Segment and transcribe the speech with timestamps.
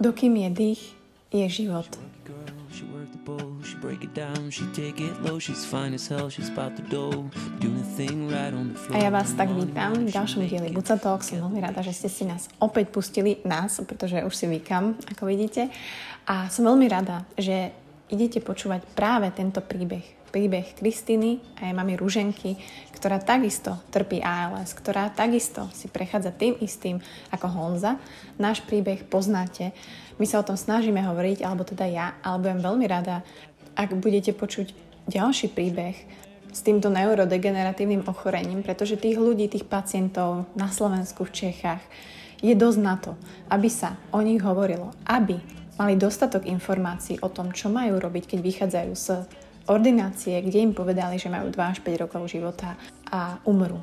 [0.00, 0.82] Dokým je dých,
[1.28, 1.84] je život.
[8.88, 11.20] A ja vás tak vítam v ďalšom dieli Buca Talk.
[11.20, 15.28] Som veľmi rada, že ste si nás opäť pustili, nás, pretože už si vykam, ako
[15.28, 15.68] vidíte.
[16.24, 17.68] A som veľmi rada, že
[18.08, 22.56] idete počúvať práve tento príbeh príbeh Kristiny a jej mamy Ruženky,
[22.94, 27.02] ktorá takisto trpí ALS, ktorá takisto si prechádza tým istým
[27.34, 27.98] ako Honza.
[28.38, 29.74] Náš príbeh poznáte.
[30.16, 33.26] My sa o tom snažíme hovoriť, alebo teda ja, ale budem veľmi rada,
[33.74, 34.72] ak budete počuť
[35.10, 35.96] ďalší príbeh
[36.50, 41.82] s týmto neurodegeneratívnym ochorením, pretože tých ľudí, tých pacientov na Slovensku, v Čechách
[42.42, 43.14] je dosť na to,
[43.48, 45.38] aby sa o nich hovorilo, aby
[45.80, 49.06] mali dostatok informácií o tom, čo majú robiť, keď vychádzajú z
[49.68, 52.78] ordinácie, kde im povedali, že majú 2 až 5 rokov života
[53.10, 53.82] a umrú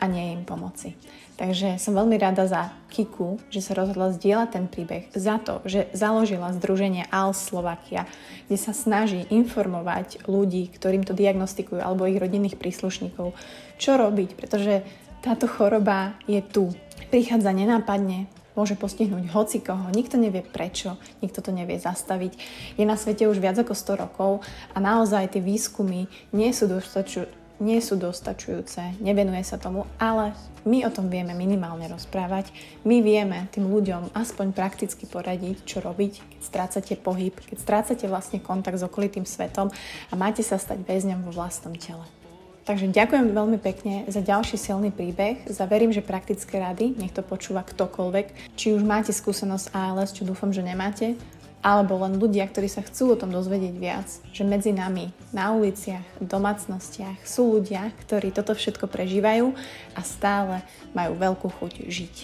[0.00, 0.98] a nie im pomoci.
[1.34, 5.90] Takže som veľmi rada za Kiku, že sa rozhodla zdieľať ten príbeh, za to, že
[5.90, 8.06] založila združenie ALS Slovakia,
[8.46, 13.34] kde sa snaží informovať ľudí, ktorým to diagnostikujú, alebo ich rodinných príslušníkov,
[13.82, 14.86] čo robiť, pretože
[15.26, 16.70] táto choroba je tu.
[17.10, 22.32] Prichádza nenápadne, môže postihnúť hoci koho, nikto nevie prečo, nikto to nevie zastaviť.
[22.78, 24.32] Je na svete už viac ako 100 rokov
[24.72, 27.26] a naozaj tie výskumy nie sú, dostaču,
[27.62, 32.48] nie sú dostačujúce, nevenuje sa tomu, ale my o tom vieme minimálne rozprávať.
[32.88, 38.40] My vieme tým ľuďom aspoň prakticky poradiť, čo robiť, keď strácate pohyb, keď strácate vlastne
[38.40, 39.68] kontakt s okolitým svetom
[40.08, 42.23] a máte sa stať väzňom vo vlastnom tele.
[42.64, 45.44] Takže ďakujem veľmi pekne za ďalší silný príbeh.
[45.52, 50.48] Zaverím, že praktické rady, nech to počúva ktokoľvek, či už máte skúsenosť ALS, čo dúfam,
[50.48, 51.12] že nemáte,
[51.60, 56.20] alebo len ľudia, ktorí sa chcú o tom dozvedieť viac, že medzi nami na uliciach,
[56.20, 59.52] v domácnostiach sú ľudia, ktorí toto všetko prežívajú
[59.92, 60.64] a stále
[60.96, 62.16] majú veľkú chuť žiť.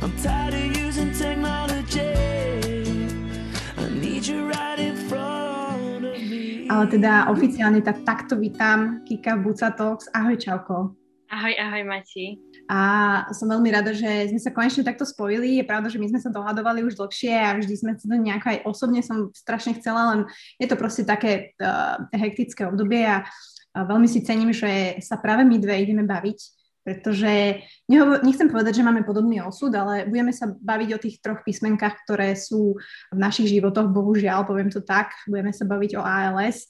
[0.00, 1.47] I'm tired of using technology.
[6.78, 10.14] Ale teda oficiálne tak takto vítam Kika Bucatox.
[10.14, 10.94] Ahoj, čauko.
[11.26, 12.38] Ahoj, ahoj, Mati.
[12.70, 12.78] A
[13.34, 15.58] som veľmi rada, že sme sa konečne takto spojili.
[15.58, 18.46] Je pravda, že my sme sa dohadovali už dlhšie a vždy sme sa to nejako
[18.54, 20.20] aj osobne som strašne chcela, len
[20.62, 25.42] je to proste také uh, hektické obdobie a uh, veľmi si cením, že sa práve
[25.42, 26.57] my dve ideme baviť
[26.88, 27.60] pretože
[28.24, 32.32] nechcem povedať, že máme podobný osud, ale budeme sa baviť o tých troch písmenkách, ktoré
[32.32, 32.80] sú
[33.12, 35.12] v našich životoch, bohužiaľ, poviem to tak.
[35.28, 36.64] Budeme sa baviť o ALS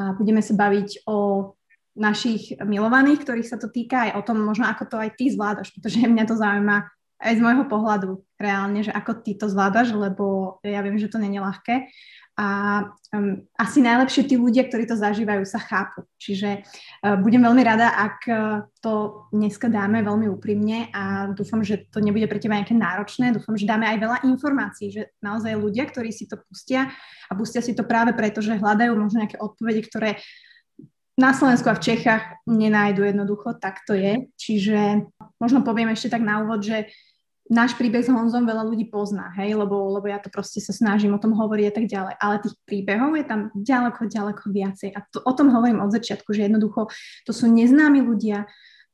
[0.00, 1.52] a budeme sa baviť o
[2.00, 5.68] našich milovaných, ktorých sa to týka, aj o tom možno, ako to aj ty zvládaš,
[5.76, 10.56] pretože mňa to zaujíma aj z môjho pohľadu reálne, že ako ty to zvládaš, lebo
[10.64, 11.74] ja viem, že to nie je ľahké
[12.38, 12.48] a
[13.10, 16.06] um, asi najlepšie tí ľudia, ktorí to zažívajú, sa chápu.
[16.22, 21.90] Čiže uh, budem veľmi rada, ak uh, to dneska dáme veľmi úprimne a dúfam, že
[21.90, 23.34] to nebude pre teba nejaké náročné.
[23.34, 26.94] Dúfam, že dáme aj veľa informácií, že naozaj ľudia, ktorí si to pustia
[27.26, 30.22] a pustia si to práve preto, že hľadajú možno nejaké odpovede, ktoré
[31.18, 34.30] na Slovensku a v Čechách nenájdu jednoducho, tak to je.
[34.38, 35.10] Čiže
[35.42, 36.86] možno poviem ešte tak na úvod, že
[37.48, 41.16] náš príbeh s Honzom veľa ľudí pozná, hej, lebo, lebo ja to proste sa snažím
[41.16, 42.14] o tom hovoriť a tak ďalej.
[42.20, 44.92] Ale tých príbehov je tam ďaleko, ďaleko viacej.
[44.92, 46.92] A to, o tom hovorím od začiatku, že jednoducho
[47.24, 48.44] to sú neznámi ľudia,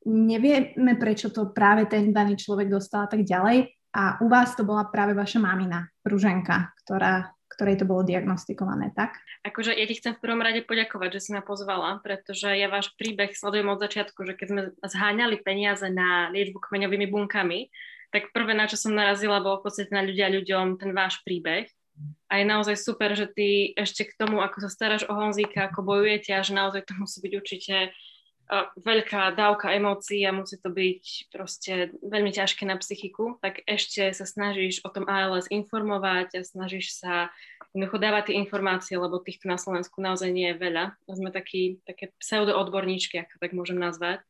[0.07, 3.75] nevieme, prečo to práve ten daný človek dostal a tak ďalej.
[3.95, 9.23] A u vás to bola práve vaša mamina, Ruženka, ktorá, ktorej to bolo diagnostikované, tak?
[9.47, 12.91] Akože ja ti chcem v prvom rade poďakovať, že si ma pozvala, pretože ja váš
[12.99, 17.71] príbeh sledujem od začiatku, že keď sme zháňali peniaze na liečbu kmeňovými bunkami,
[18.15, 21.67] tak prvé, na čo som narazila, bolo v podstate na ľudia ľuďom ten váš príbeh.
[22.31, 25.83] A je naozaj super, že ty ešte k tomu, ako sa staráš o Honzíka, ako
[25.83, 30.71] bojujete a že naozaj to musí byť určite uh, veľká dávka emócií a musí to
[30.71, 36.47] byť proste veľmi ťažké na psychiku, tak ešte sa snažíš o tom ALS informovať a
[36.47, 37.35] snažíš sa
[37.75, 40.99] jednoducho dávať tie informácie, lebo týchto na Slovensku naozaj nie je veľa.
[41.11, 44.23] Sme takí, také pseudoodborníčky, ako tak môžem nazvať.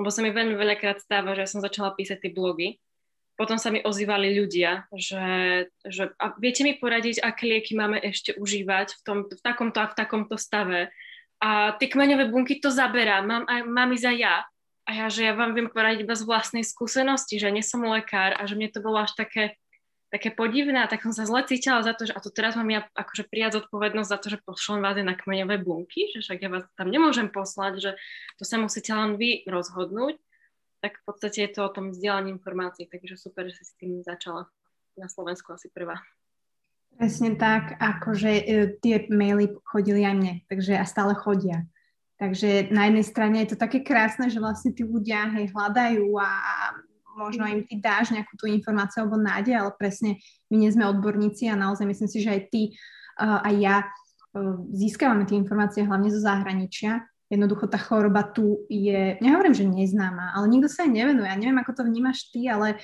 [0.00, 2.80] Lebo sa mi veľmi veľakrát stáva, že ja som začala písať tie blogy
[3.36, 5.24] potom sa mi ozývali ľudia, že,
[5.88, 9.88] že a viete mi poradiť, aké lieky máme ešte užívať v, tom, v takomto a
[9.88, 10.92] v takomto stave.
[11.42, 14.36] A tie kmeňové bunky to zaberá, mám, aj, mám ísť aj ja.
[14.82, 18.34] A ja, že ja vám viem poradiť iba z vlastnej skúsenosti, že nie som lekár
[18.36, 19.56] a že mne to bolo až také,
[20.10, 22.68] také podivné a tak som sa zle cítila za to, že a to teraz mám
[22.68, 26.50] ja akože prijať zodpovednosť za to, že pošlem vás na kmeňové bunky, že však ja
[26.50, 27.90] vás tam nemôžem poslať, že
[28.36, 30.18] to sa musíte len vy rozhodnúť
[30.82, 34.02] tak v podstate je to o tom vzdielaní informácií, takže super, že si s tým
[34.02, 34.50] začala
[34.98, 36.02] na Slovensku asi prvá.
[36.98, 38.44] Presne tak, akože e,
[38.82, 41.64] tie maily chodili aj mne, takže a stále chodia.
[42.20, 46.28] Takže na jednej strane je to také krásne, že vlastne tí ľudia hej, hľadajú a
[47.16, 51.48] možno im ty dáš nejakú tú informáciu alebo nádej, ale presne my nie sme odborníci
[51.48, 52.62] a naozaj myslím si, že aj ty
[53.20, 57.04] uh, aj ja uh, získavame tie informácie hlavne zo zahraničia.
[57.32, 61.32] Jednoducho tá choroba tu je, nehovorím, že neznáma, ale nikto sa jej nevenuje.
[61.32, 62.76] Ja neviem, ako to vnímaš ty, ale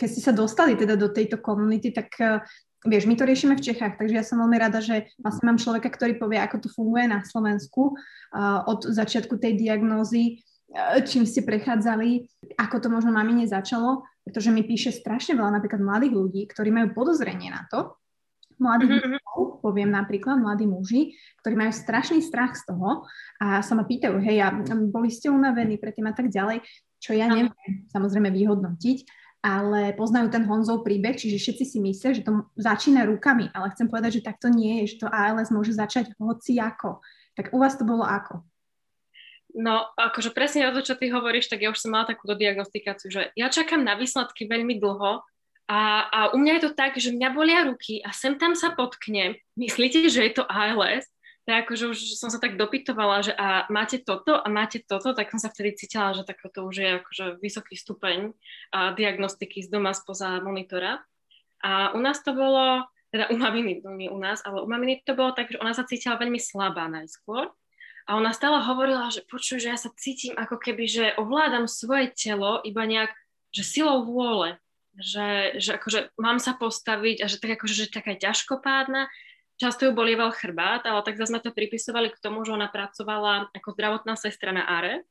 [0.00, 2.40] keď ste sa dostali teda do tejto komunity, tak uh,
[2.88, 5.92] vieš, my to riešime v Čechách, takže ja som veľmi rada, že vlastne mám človeka,
[5.92, 10.40] ktorý povie, ako to funguje na Slovensku uh, od začiatku tej diagnózy,
[10.72, 12.24] uh, čím ste prechádzali,
[12.56, 16.96] ako to možno mamine začalo, pretože mi píše strašne veľa napríklad mladých ľudí, ktorí majú
[16.96, 17.99] podozrenie na to,
[18.60, 19.12] mladých mm-hmm.
[19.16, 23.08] mužov, poviem napríklad, mladí muži, ktorí majú strašný strach z toho
[23.40, 24.52] a sa ma pýtajú, hej, a
[24.92, 26.60] boli ste unavení predtým a tak ďalej,
[27.00, 27.50] čo ja neviem
[27.88, 28.98] samozrejme vyhodnotiť,
[29.40, 33.88] ale poznajú ten Honzov príbeh, čiže všetci si myslia, že to začína rukami, ale chcem
[33.88, 37.00] povedať, že takto nie je, že to ALS môže začať hoci ako.
[37.40, 38.44] Tak u vás to bolo ako?
[39.56, 43.08] No, akože presne o to, čo ty hovoríš, tak ja už som mala takúto diagnostikáciu,
[43.10, 45.24] že ja čakám na výsledky veľmi dlho
[45.70, 45.78] a,
[46.10, 49.38] a u mňa je to tak, že mňa bolia ruky a sem tam sa potknem.
[49.54, 51.06] Myslíte, že je to ALS?
[51.50, 55.34] tak akože už som sa tak dopytovala, že a máte toto a máte toto, tak
[55.34, 58.30] som sa vtedy cítila, že to už je akože vysoký stupeň
[58.70, 61.02] a diagnostiky z doma spoza monitora.
[61.64, 65.02] A u nás to bolo, teda u maminy, no nie u nás, ale u maminy
[65.02, 67.50] to bolo tak, že ona sa cítila veľmi slabá najskôr.
[68.06, 72.14] A ona stále hovorila, že počuj, že ja sa cítim ako keby, že ovládam svoje
[72.14, 73.10] telo iba nejak,
[73.50, 74.54] že silou vôle,
[74.98, 79.06] že, že akože mám sa postaviť a že tak akože, že taká ťažkopádna,
[79.60, 83.52] často ju bolieval chrbát, ale tak zase sme to pripisovali k tomu, že ona pracovala
[83.52, 85.04] ako zdravotná sestra na ARE.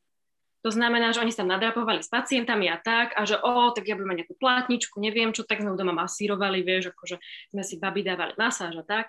[0.59, 3.95] To znamená, že oni sa nadrapovali s pacientami a tak, a že o, tak ja
[3.95, 7.15] budem mať nejakú plátničku, neviem čo, tak sme doma masírovali, vieš, akože
[7.55, 9.07] sme si babi dávali masáž a tak.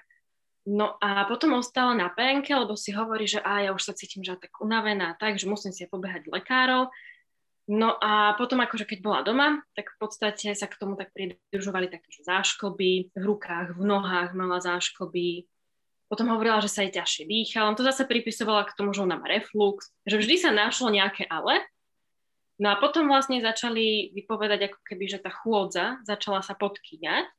[0.68, 4.22] No a potom ostala na penke, lebo si hovorí, že a ja už sa cítim,
[4.22, 6.92] že tak unavená, tak, že musím si pobehať lekárov.
[7.70, 11.86] No a potom akože keď bola doma, tak v podstate sa k tomu tak pridružovali
[11.86, 15.46] také záškoby v rukách, v nohách mala záškoby.
[16.10, 19.14] Potom hovorila, že sa jej ťažšie dýcha, len to zase pripisovala k tomu, že ona
[19.14, 21.62] má reflux, že vždy sa našlo nejaké ale.
[22.58, 27.30] No a potom vlastne začali vypovedať ako keby, že tá chôdza začala sa podkýňať.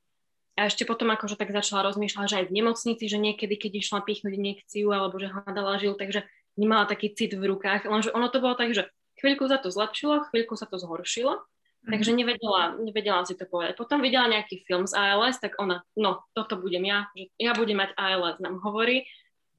[0.56, 4.08] A ešte potom akože tak začala rozmýšľať, že aj v nemocnici, že niekedy, keď išla
[4.08, 6.24] pichnúť injekciu alebo že hľadala žil, takže
[6.56, 7.84] nemala taký cit v rukách.
[7.84, 8.88] Lenže ono to bolo tak, že
[9.22, 11.90] chvíľku sa to zlepšilo, chvíľku sa to zhoršilo, mm-hmm.
[11.94, 13.78] takže nevedela, nevedela si to povedať.
[13.78, 17.80] Potom videla nejaký film z ALS, tak ona, no, toto budem ja, že ja budem
[17.80, 19.06] mať ALS, nám hovorí.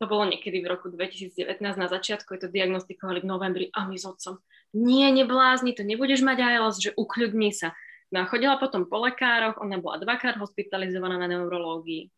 [0.03, 3.95] To bolo niekedy v roku 2019 na začiatku, je to diagnostikovali v novembri a my
[3.95, 4.43] s otcom.
[4.75, 7.71] Nie, neblázni, to nebudeš mať ALS, že ukľudni sa.
[8.13, 12.13] No a chodila potom po lekároch, ona bola dvakrát hospitalizovaná na neurológii.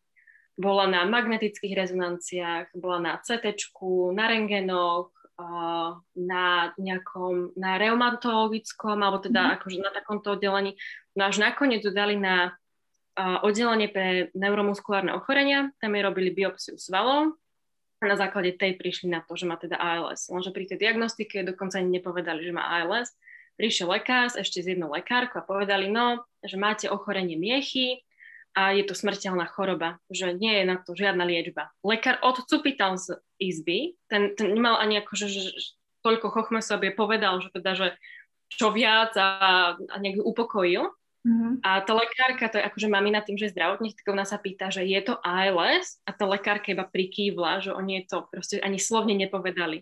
[0.59, 3.59] Bola na magnetických rezonanciách, bola na CT,
[4.11, 5.15] na rengenoch,
[6.15, 9.51] na nejakom, na reumatologickom, alebo teda mm.
[9.59, 10.79] akože na takomto oddelení.
[11.11, 12.55] No až nakoniec to dali na
[13.19, 17.35] uh, oddelenie pre neuromuskulárne ochorenia, tam jej robili biopsiu svalov
[17.99, 20.31] a na základe tej prišli na to, že má teda ALS.
[20.31, 23.11] Lenže pri tej diagnostike dokonca ani nepovedali, že má ALS.
[23.55, 28.04] Prišiel lekár ešte z jednou lekárkou a povedali, no, že máte ochorenie miechy,
[28.55, 31.75] a je to smrteľná choroba, že nie je na to žiadna liečba.
[31.83, 35.51] Lekár odcupital z izby, ten, ten nemal ani ako, že,
[36.05, 37.87] toľko chochme sobie povedal, že teda, že
[38.47, 40.87] čo viac a, a nejak upokojil.
[41.25, 41.65] Mm-hmm.
[41.65, 44.69] A tá lekárka, to je akože mamina tým, že je zdravotník, tak ona sa pýta,
[44.69, 49.17] že je to ALS a tá lekárka iba prikývla, že oni to proste ani slovne
[49.17, 49.81] nepovedali.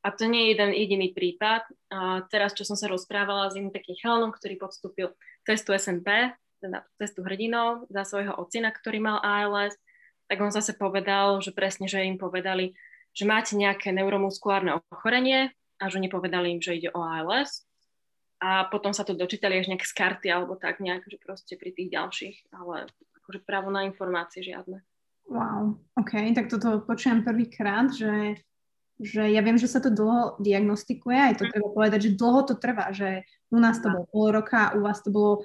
[0.00, 1.68] A to nie je jeden jediný prípad.
[1.92, 5.12] A teraz, čo som sa rozprávala s iným takým chalanom, ktorý podstúpil
[5.44, 9.74] testu SNP, teda cestu hrdinou za svojho ocina, ktorý mal ALS,
[10.28, 12.76] tak on zase povedal, že presne, že im povedali,
[13.16, 15.50] že máte nejaké neuromuskulárne ochorenie
[15.80, 17.64] a že nepovedali im, že ide o ALS.
[18.38, 21.74] A potom sa to dočítali až nejak z karty alebo tak nejak, že proste pri
[21.74, 22.86] tých ďalších, ale
[23.24, 24.78] akože právo na informácie žiadne.
[25.26, 28.38] Wow, OK, tak toto počujem prvýkrát, že,
[28.96, 31.50] že ja viem, že sa to dlho diagnostikuje, aj to mm.
[31.52, 35.02] treba povedať, že dlho to trvá, že u nás to bolo pol roka, u vás
[35.04, 35.44] to bolo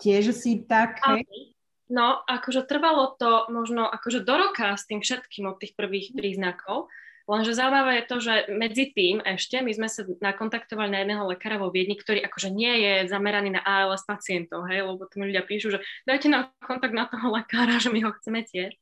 [0.00, 1.54] tiež si tak, hej?
[1.92, 6.88] No, akože trvalo to možno akože do roka s tým všetkým od tých prvých príznakov,
[7.28, 11.60] lenže zaujímavé je to, že medzi tým ešte my sme sa nakontaktovali na jedného lekára
[11.60, 15.76] vo Viedni, ktorý akože nie je zameraný na ALS pacientov, hej, lebo tu ľudia píšu,
[15.76, 18.72] že dajte nám kontakt na toho lekára, že my ho chceme tiež.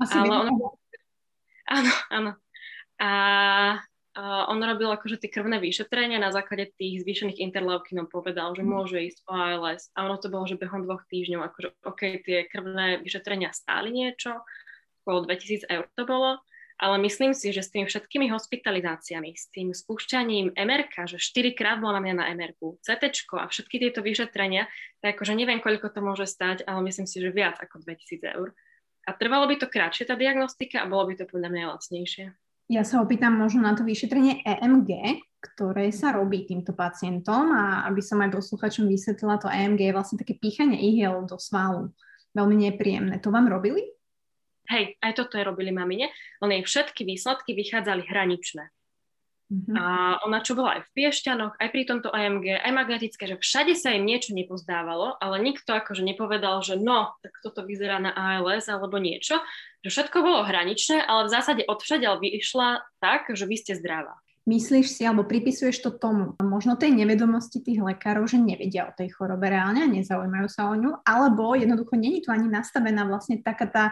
[0.00, 0.76] Asi Ale on...
[1.66, 2.30] Áno, áno.
[2.96, 3.10] A
[4.16, 8.70] Uh, on robil akože tie krvné vyšetrenia na základe tých zvýšených interleukinov povedal, že mhm.
[8.72, 9.92] môže ísť o ALS.
[9.92, 14.40] A ono to bolo, že behom dvoch týždňov, akože OK, tie krvné vyšetrenia stáli niečo,
[15.04, 16.40] okolo 2000 eur to bolo,
[16.76, 21.80] Ale myslím si, že s tými všetkými hospitalizáciami, s tým spúšťaním MRK, že 4 krát
[21.80, 24.68] bola na mňa na MRK, CT a všetky tieto vyšetrenia,
[25.00, 28.52] tak akože neviem, koľko to môže stať, ale myslím si, že viac ako 2000 eur.
[29.08, 32.36] A trvalo by to krátšie tá diagnostika a bolo by to podľa mňa lacnejšie.
[32.66, 38.02] Ja sa opýtam možno na to vyšetrenie EMG, ktoré sa robí týmto pacientom a aby
[38.02, 41.94] som aj posluchačom vysvetlila, to EMG je vlastne také píchanie ihiel do svalu.
[42.34, 43.22] Veľmi nepríjemné.
[43.22, 43.86] To vám robili?
[44.66, 46.10] Hej, aj toto je robili mamine,
[46.42, 48.66] jej všetky výsledky vychádzali hraničné.
[49.46, 49.78] Mm-hmm.
[49.78, 49.84] A
[50.26, 53.94] ona čo bola aj v Piešťanoch, aj pri tomto AMG, aj magnetické, že všade sa
[53.94, 58.98] im niečo nepozdávalo, ale nikto akože nepovedal, že no, tak toto vyzerá na ALS alebo
[58.98, 59.38] niečo,
[59.86, 64.18] že všetko bolo hraničné, ale v zásade odvšadiaľ vyšla tak, že vy ste zdravá.
[64.46, 69.10] Myslíš si, alebo pripisuješ to tomu, možno tej nevedomosti tých lekárov, že nevedia o tej
[69.10, 73.66] chorobe reálne a nezaujímajú sa o ňu, alebo jednoducho není tu ani nastavená vlastne taká
[73.66, 73.84] tá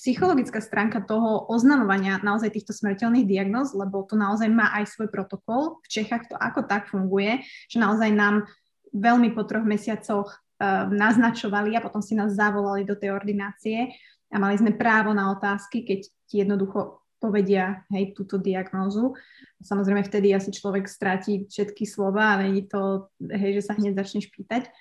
[0.00, 5.76] psychologická stránka toho oznamovania naozaj týchto smrteľných diagnóz, lebo to naozaj má aj svoj protokol.
[5.84, 8.48] V Čechách to ako tak funguje, že naozaj nám
[8.96, 13.92] veľmi po troch mesiacoch uh, naznačovali a potom si nás zavolali do tej ordinácie
[14.32, 19.12] a mali sme právo na otázky, keď ti jednoducho povedia, hej, túto diagnózu.
[19.60, 24.32] Samozrejme, vtedy asi človek stráti všetky slova a není to, hej, že sa hneď začneš
[24.32, 24.72] pýtať.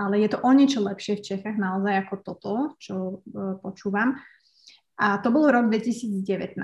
[0.00, 4.16] Ale je to o niečo lepšie v Čechách naozaj ako toto, čo uh, počúvam.
[5.00, 6.60] A to bolo rok 2019.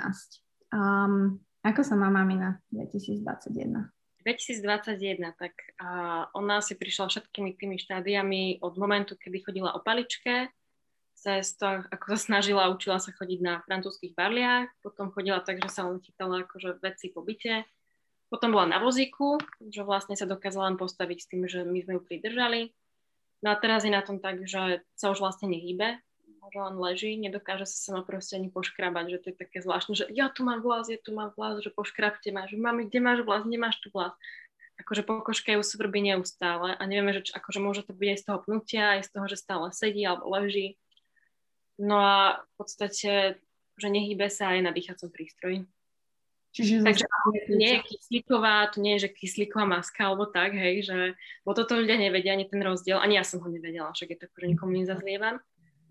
[0.73, 3.88] Um, ako sa má mamina 2021?
[4.23, 10.52] 2021, tak uh, ona si prišla všetkými tými štádiami od momentu, kedy chodila o paličke,
[11.18, 15.70] cez to, ako sa snažila, učila sa chodiť na francúzských barliach, potom chodila tak, že
[15.73, 17.66] sa len chytala akože veci po byte,
[18.28, 19.40] potom bola na vozíku,
[19.73, 22.70] že vlastne sa dokázala len postaviť s tým, že my sme ju pridržali.
[23.42, 25.99] No a teraz je na tom tak, že sa už vlastne nehýbe,
[26.52, 30.04] že len leží, nedokáže sa sama proste ani poškrabať, že to je také zvláštne, že
[30.12, 33.20] ja tu mám vlas, ja tu mám vlas, že poškrabte ma, že mami, kde máš
[33.24, 34.12] vlas, nemáš tu vlas.
[34.78, 38.84] Akože pokožkajú svrbí neustále a nevieme, že akože môže to byť aj z toho pnutia,
[38.94, 40.78] aj z toho, že stále sedí alebo leží.
[41.78, 43.42] No a v podstate,
[43.78, 45.66] že nehýbe sa aj na dýchacom prístroji.
[46.58, 50.82] Čiže Takže to nie je kyslíková, to nie je, že kyslíková maska alebo tak, hej,
[50.82, 50.98] že,
[51.44, 54.26] bo toto ľudia nevedia, ani ten rozdiel, ani ja som ho nevedela, však je to,
[54.32, 55.38] že nikomu nezazlievam.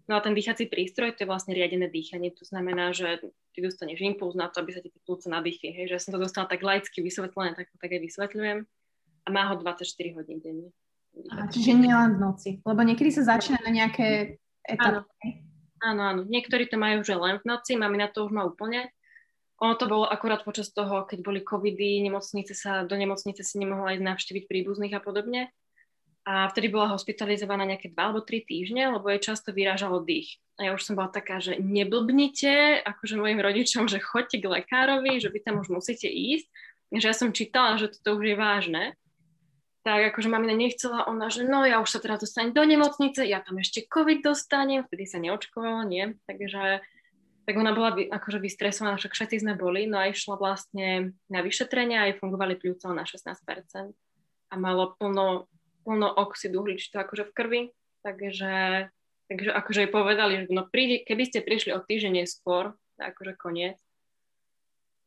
[0.08, 2.32] No a ten dýchací prístroj, to je vlastne riadené dýchanie.
[2.40, 3.20] To znamená, že
[3.52, 5.76] ty dostaneš impuls na to, aby sa ti tie plúce nadýchli.
[5.76, 5.92] Hej?
[5.92, 8.58] Že ja som to dostala tak laicky vysvetlené, tak to tak aj vysvetľujem.
[9.24, 9.84] A má ho 24
[10.16, 10.72] hodín denne.
[11.28, 12.50] A, čiže nielen v noci.
[12.64, 15.44] Lebo niekedy sa začína na nejaké etapy.
[15.84, 15.84] Áno.
[15.84, 16.22] áno, áno.
[16.24, 18.88] Niektorí to majú že len v noci, mami na to už má úplne.
[19.60, 23.98] Ono to bolo akurát počas toho, keď boli covidy, nemocnice sa, do nemocnice si nemohla
[23.98, 25.52] ísť navštíviť príbuzných a podobne
[26.28, 30.36] a vtedy bola hospitalizovaná nejaké dva alebo tri týždne, lebo jej často vyrážalo dých.
[30.60, 35.24] A ja už som bola taká, že neblbnite, akože mojim rodičom, že choďte k lekárovi,
[35.24, 36.52] že vy tam už musíte ísť.
[36.92, 38.84] Že ja som čítala, že toto už je vážne.
[39.88, 43.40] Tak akože mamina nechcela, ona, že no ja už sa teraz dostanem do nemocnice, ja
[43.40, 46.12] tam ešte COVID dostanem, vtedy sa neočkovalo, nie.
[46.28, 46.84] Takže
[47.48, 52.12] tak ona bola akože vystresovaná, však všetci sme boli, no a išla vlastne na vyšetrenia,
[52.12, 53.96] aj fungovali pľúca na 16%
[54.48, 55.48] a malo plno
[55.88, 57.62] plno oxidu uhličitého akože v krvi,
[58.04, 58.56] takže,
[59.32, 63.80] takže akože jej povedali, že no príde, keby ste prišli o týždeň neskôr, akože koniec.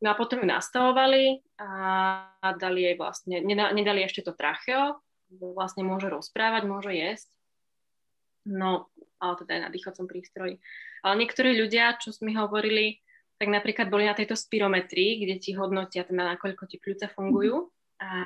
[0.01, 4.97] No a potom ju nastavovali a, dali jej vlastne, nedali ešte to tracheo,
[5.29, 7.29] vlastne môže rozprávať, môže jesť.
[8.49, 8.89] No,
[9.21, 10.57] ale teda aj na dýchacom prístroji.
[11.05, 13.05] Ale niektorí ľudia, čo mi hovorili,
[13.37, 17.69] tak napríklad boli na tejto spirometrii, kde ti hodnotia teda, nakoľko ti pľúca fungujú.
[18.01, 18.25] A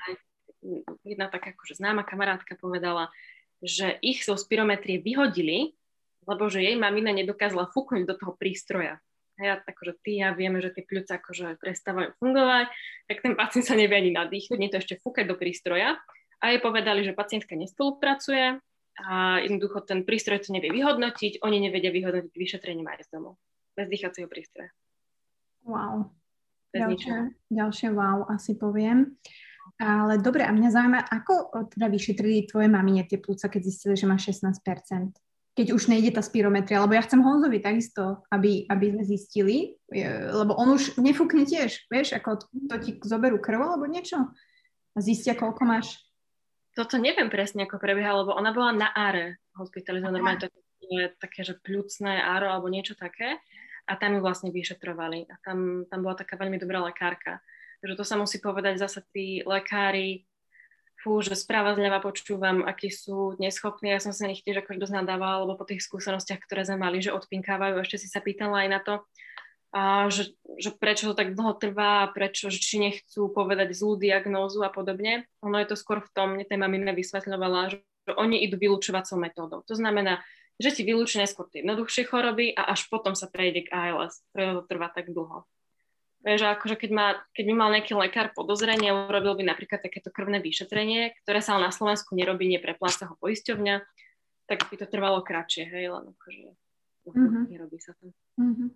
[1.05, 3.13] jedna taká akože známa kamarátka povedala,
[3.61, 5.77] že ich zo spirometrie vyhodili,
[6.25, 9.01] lebo že jej mamina nedokázala fúknuť do toho prístroja.
[9.35, 12.71] A ja akože ty, ja vieme, že tie pľúce akože prestávajú fungovať,
[13.11, 15.99] tak ten pacient sa nevie ani nadýchnuť, nie to ešte fúkať do prístroja.
[16.39, 18.63] A jej povedali, že pacientka nespolupracuje
[18.95, 23.43] a jednoducho ten prístroj to nevie vyhodnotiť, oni nevedia vyhodnotiť vyšetrenie aj z domov,
[23.75, 24.71] bez dýchacieho prístroja.
[25.67, 26.15] Wow.
[26.71, 29.19] ďalšie, ďalšie wow asi poviem.
[29.81, 34.07] Ale dobre, a mňa zaujíma, ako teda vyšetrili tvoje mamine tie plúca, keď zistili, že
[34.07, 34.55] má 16%?
[35.55, 39.79] Keď už nejde tá spirometria, lebo ja chcem Honzovi takisto, aby, aby sme zistili,
[40.35, 44.35] lebo on už nefúkne tiež, vieš, ako to ti zoberú krv alebo niečo?
[44.95, 45.95] A zistia, koľko máš.
[46.75, 50.51] Toto neviem presne, ako prebieha, lebo ona bola na ARE hospitalizovaná, normálne to
[50.83, 53.39] je také, že pľúcne ARO alebo niečo také.
[53.85, 55.29] A tam ju vlastne vyšetrovali.
[55.29, 57.45] A tam, tam bola taká veľmi dobrá lekárka
[57.85, 60.25] Takže to sa musí povedať zase tí lekári,
[61.05, 63.93] fú, že správa zľava počúvam, akí sú neschopní.
[63.93, 67.05] Ja som sa nich tiež akož dosť nadávala, lebo po tých skúsenostiach, ktoré sme mali,
[67.05, 68.95] že odpinkávajú, ešte si sa pýtala aj na to,
[69.75, 74.63] a že, že prečo to tak dlho trvá, prečo, že či nechcú povedať zlú diagnózu
[74.63, 75.27] a podobne.
[75.43, 79.19] Ono je to skôr v tom, mne tej mamina vysvetľovala, že, že oni idú vylúčovacou
[79.19, 79.61] metódou.
[79.67, 80.23] To znamená,
[80.63, 84.23] že ti vylúči najskôr tie jednoduchšie choroby a až potom sa prejde k ALS.
[84.31, 85.43] Preto to trvá tak dlho.
[86.25, 90.41] Vieš, akože keď, má, keď by mal nejaký lekár podozrenie, urobil by napríklad takéto krvné
[90.41, 93.85] vyšetrenie, ktoré sa na Slovensku nerobí, neprepláca ho poisťovňa,
[94.49, 96.49] tak by to trvalo kratšie, hej, len akože
[97.13, 97.45] mm-hmm.
[97.53, 98.09] nerobí sa to.
[98.41, 98.69] Mm-hmm.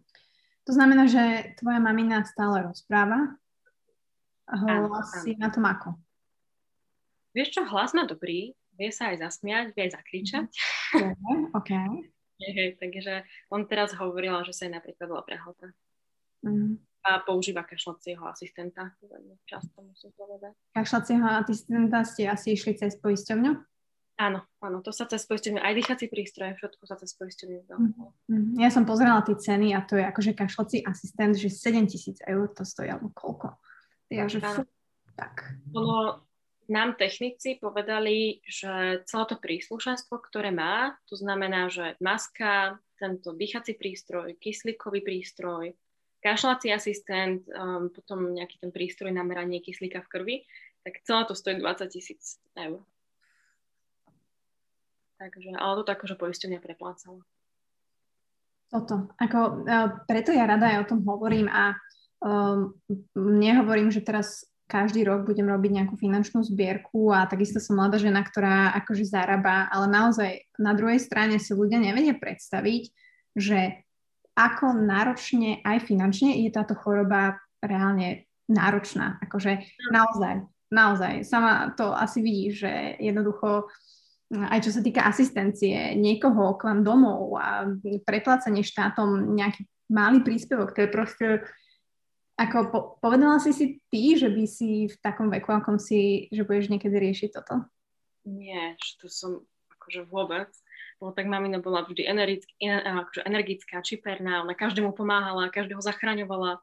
[0.69, 3.41] To znamená, že tvoja mamina stále rozpráva?
[4.45, 5.97] Hlas si na tom ako?
[7.33, 10.49] Vieš čo, hlas má dobrý, vie sa aj zasmiať, vie aj zakričať.
[11.01, 11.57] Mm-hmm.
[11.57, 11.73] OK.
[12.45, 15.73] Hej, takže on teraz hovorila, že sa jej napríklad bola prehota.
[16.45, 16.77] Mm
[17.09, 18.93] a používa kašľacieho asistenta.
[19.49, 20.53] Často musím povedať.
[20.77, 23.53] Kašľacieho asistenta ste asi išli cez poisťovňu?
[24.19, 28.59] Áno, áno, to sa cez poisťovňu, aj dýchací prístroje, všetko sa cez poisťovňu mm-hmm.
[28.59, 32.51] Ja som pozerala tie ceny a to je akože kašľací asistent, že 7 tisíc eur
[32.51, 33.55] to stojí, alebo koľko.
[34.11, 34.67] Ja, že fú,
[35.15, 35.55] tak.
[35.71, 36.27] Ono,
[36.67, 43.79] nám technici povedali, že celé to príslušenstvo, ktoré má, to znamená, že maska, tento dýchací
[43.79, 45.79] prístroj, kyslíkový prístroj,
[46.23, 50.37] kašľací asistent, um, potom nejaký ten prístroj na meranie kyslíka v krvi,
[50.83, 52.83] tak celé to stojí 20 tisíc eur.
[55.19, 57.23] Takže, ale to tak, že poisťovňa preplácala.
[58.71, 59.11] Toto.
[59.19, 61.75] Ako, uh, preto ja rada aj o tom hovorím a
[62.23, 62.77] um,
[63.17, 68.21] nehovorím, že teraz každý rok budem robiť nejakú finančnú zbierku a takisto som mladá žena,
[68.21, 72.93] ktorá akože zarába, ale naozaj na druhej strane si ľudia nevedia predstaviť,
[73.33, 73.88] že
[74.39, 79.19] ako náročne aj finančne je táto choroba reálne náročná.
[79.27, 81.27] Akože naozaj, naozaj.
[81.27, 83.67] Sama to asi vidí, že jednoducho
[84.29, 87.65] aj čo sa týka asistencie, niekoho k vám domov a
[88.05, 91.27] preplácanie štátom nejaký malý príspevok, to je proste
[92.39, 96.47] ako po, povedala si si ty, že by si v takom veku, akom si, že
[96.47, 97.67] budeš niekedy riešiť toto?
[98.29, 99.43] Nie, že to som
[99.75, 100.53] akože vôbec
[100.99, 106.59] lebo tak mamina bola vždy energick, akože energická, čiperná, ona každému pomáhala, každého zachraňovala,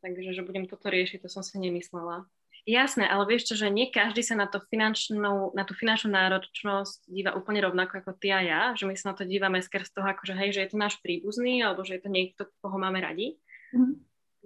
[0.00, 2.24] takže že budem toto riešiť, to som si nemyslela.
[2.66, 7.06] Jasné, ale vieš čo, že nie každý sa na, to finančnú, na tú finančnú náročnosť
[7.06, 9.94] díva úplne rovnako ako ty a ja, že my sa na to dívame skôr z
[9.94, 12.98] toho, akože hej, že je to náš príbuzný, alebo že je to niekto, koho máme
[12.98, 13.38] radi.
[13.70, 13.94] Mm-hmm.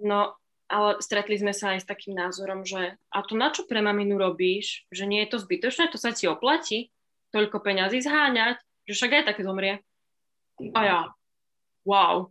[0.05, 0.37] No,
[0.69, 4.21] ale stretli sme sa aj s takým názorom, že a to na čo pre maminu
[4.21, 6.93] robíš, že nie je to zbytočné, to sa ti oplatí,
[7.33, 8.61] toľko peňazí zháňať,
[8.91, 9.79] že však aj také zomrie.
[10.75, 10.99] A ja,
[11.87, 12.27] wow,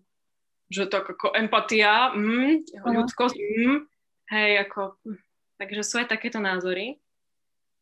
[0.68, 3.78] že tak ako empatia, mm, ľudskosť, mm,
[4.36, 5.00] hej, ako,
[5.56, 7.00] takže sú aj takéto názory.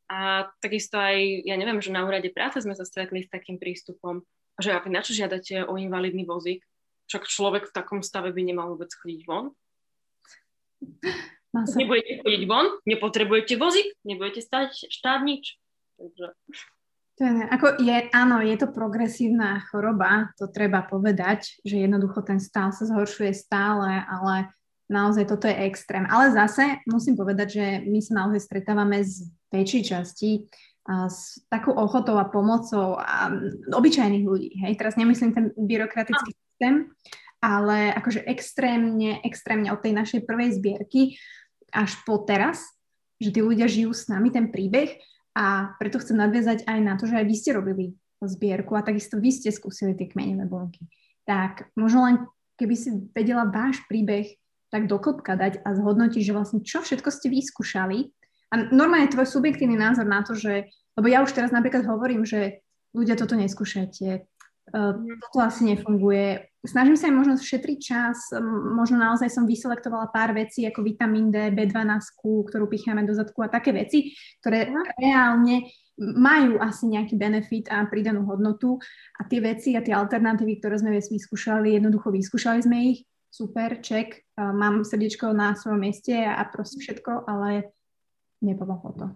[0.09, 4.25] A takisto aj, ja neviem, že na úrade práce sme sa stretli s takým prístupom,
[4.57, 6.65] že a vy na čo žiadate o invalidný vozík?
[7.13, 9.53] Však človek v takom stave by nemal vôbec chodiť von.
[11.53, 15.61] Nebudete chodiť von, nepotrebujete vozík, nebudete stať štát nič.
[16.01, 16.33] Takže...
[17.19, 22.39] To je, ako je, áno, je to progresívna choroba, to treba povedať, že jednoducho ten
[22.39, 24.55] stav sa zhoršuje stále, ale
[24.87, 26.07] naozaj toto je extrém.
[26.07, 30.47] Ale zase musím povedať, že my sa naozaj stretávame z väčšej časti
[30.87, 33.35] a s takou ochotou a pomocou a
[33.75, 34.55] obyčajných ľudí.
[34.63, 34.79] Hej?
[34.79, 36.89] Teraz nemyslím ten byrokratický systém,
[37.43, 41.19] ale akože extrémne, extrémne od tej našej prvej zbierky
[41.75, 42.63] až po teraz,
[43.19, 44.97] že tí ľudia žijú s nami ten príbeh
[45.39, 49.23] a preto chcem nadviazať aj na to, že aj vy ste robili zbierku a takisto
[49.23, 50.83] vy ste skúsili tie kmeňové bunky.
[51.23, 52.17] Tak možno len
[52.59, 54.27] keby si vedela váš príbeh
[54.75, 58.11] tak doklopka dať a zhodnotiť, že vlastne čo všetko ste vyskúšali.
[58.51, 60.67] A normálne tvoj subjektívny názor na to, že,
[60.99, 64.27] lebo ja už teraz napríklad hovorím, že ľudia toto neskúšajte,
[64.73, 68.33] toto asi nefunguje, snažím sa aj možno šetriť čas,
[68.75, 73.53] možno naozaj som vyselektovala pár vecí ako vitamín D, B12, ktorú picháme do zadku a
[73.53, 74.13] také veci,
[74.45, 74.69] ktoré
[75.01, 78.79] reálne majú asi nejaký benefit a pridanú hodnotu.
[79.19, 84.23] A tie veci a tie alternatívy, ktoré sme vyskúšali, jednoducho vyskúšali sme ich, super, check,
[84.39, 87.75] mám srdiečko na svojom mieste a proste všetko, ale
[88.41, 89.07] nepomohlo to.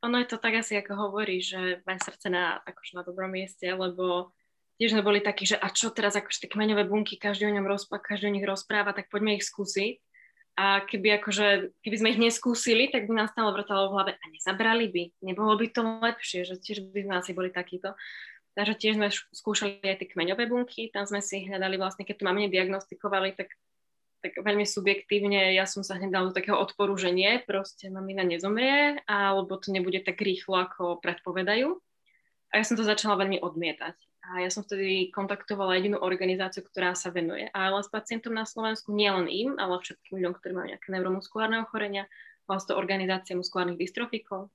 [0.00, 3.68] Ono je to tak asi, ako hovorí, že mať srdce na, akože na dobrom mieste,
[3.68, 4.32] lebo
[4.80, 7.68] tiež sme boli takí, že a čo teraz, akože tie kmeňové bunky, každý o, ňom
[7.68, 10.00] rozpráva, každý o nich rozpráva, tak poďme ich skúsiť.
[10.56, 14.24] A keby, akože, keby sme ich neskúsili, tak by nám stále vrtalo v hlave a
[14.32, 15.02] nezabrali by.
[15.20, 17.92] Nebolo by to lepšie, že tiež by sme asi boli takíto.
[18.56, 22.26] Takže tiež sme skúšali aj tie kmeňové bunky, tam sme si hľadali vlastne, keď to
[22.26, 23.52] máme diagnostikovali, tak,
[24.24, 28.26] tak veľmi subjektívne ja som sa hneď dala do takého odporu, že nie, proste mamina
[28.26, 31.78] nezomrie, alebo to nebude tak rýchlo, ako predpovedajú.
[32.50, 36.92] A ja som to začala veľmi odmietať A ja som vtedy kontaktovala jedinú organizáciu, ktorá
[36.92, 41.64] sa venuje ALS pacientom na Slovensku, nielen im, ale všetkým ľuďom, ktorí majú nejaké neuromuskulárne
[41.64, 42.04] ochorenia.
[42.44, 44.52] Bola to organizácia muskulárnych dystrofikov.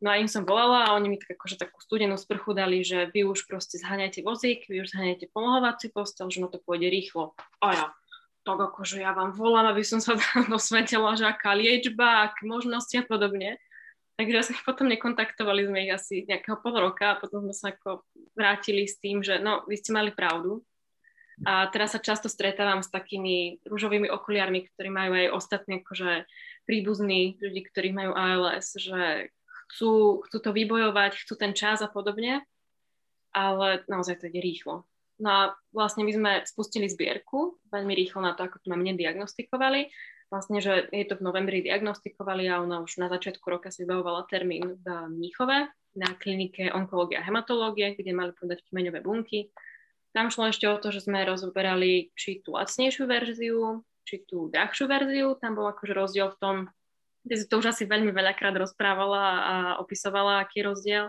[0.00, 3.12] No a im som volala a oni mi tak akože takú studenú sprchu dali, že
[3.12, 7.36] vy už proste zháňajte vozík, vy už zháňajte pomohovací postel, že no to pôjde rýchlo.
[7.60, 7.86] A ja,
[8.48, 10.16] tak akože ja vám volám, aby som sa
[10.52, 13.60] dosvetila, že aká liečba, aké možnosti a podobne.
[14.20, 18.04] Takže sme potom nekontaktovali sme ich asi nejakého pol roka a potom sme sa ako
[18.36, 20.60] vrátili s tým, že no, vy ste mali pravdu.
[21.48, 26.28] A teraz sa často stretávam s takými rúžovými okuliarmi, ktorí majú aj ostatní akože
[26.68, 29.32] príbuzní ľudí, ktorí majú ALS, že
[29.72, 32.44] chcú, chcú to vybojovať, chcú ten čas a podobne,
[33.32, 34.84] ale naozaj to ide rýchlo.
[35.16, 39.00] No a vlastne my sme spustili zbierku veľmi rýchlo na to, ako to ma mne
[39.00, 39.88] diagnostikovali
[40.30, 44.30] vlastne, že je to v novembri diagnostikovali a ona už na začiatku roka si vybavovala
[44.30, 45.66] termín v Mníchove
[45.98, 49.50] na klinike onkológie a hematológie, kde mali podať kmeňové bunky.
[50.14, 54.86] Tam šlo ešte o to, že sme rozoberali či tú lacnejšiu verziu, či tú drahšiu
[54.86, 55.34] verziu.
[55.38, 56.56] Tam bol akože rozdiel v tom,
[57.26, 61.04] kde si to už asi veľmi veľakrát rozprávala a opisovala, aký je rozdiel.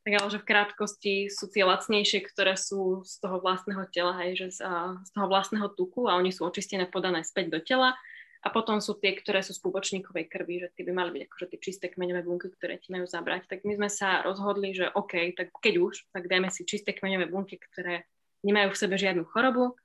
[0.00, 4.32] Tak ale že v krátkosti sú tie lacnejšie, ktoré sú z toho vlastného tela, hej,
[4.36, 4.60] že z,
[5.04, 7.92] z toho vlastného tuku a oni sú očistené, podané späť do tela
[8.40, 11.46] a potom sú tie, ktoré sú z púbočníkovej krvi, že tie by mali byť akože
[11.52, 13.44] tie čisté kmeňové bunky, ktoré ti majú zabrať.
[13.52, 17.28] Tak my sme sa rozhodli, že OK, tak keď už, tak dajme si čisté kmeňové
[17.28, 18.08] bunky, ktoré
[18.40, 19.76] nemajú v sebe žiadnu chorobu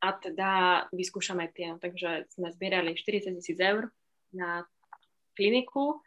[0.00, 0.50] a teda
[0.88, 1.76] vyskúšame tie.
[1.76, 3.92] Takže sme zbierali 40 tisíc eur
[4.32, 4.64] na
[5.36, 6.00] kliniku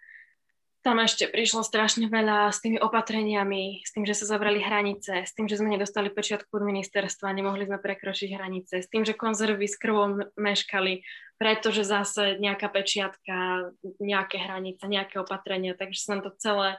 [0.86, 5.34] tam ešte prišlo strašne veľa s tými opatreniami, s tým, že sa zavrali hranice, s
[5.34, 9.66] tým, že sme nedostali pečiatku od ministerstva, nemohli sme prekročiť hranice, s tým, že konzervy
[9.66, 11.02] s krvom meškali,
[11.42, 16.78] pretože zase nejaká pečiatka, nejaké hranice, nejaké opatrenia, takže sa nám to celé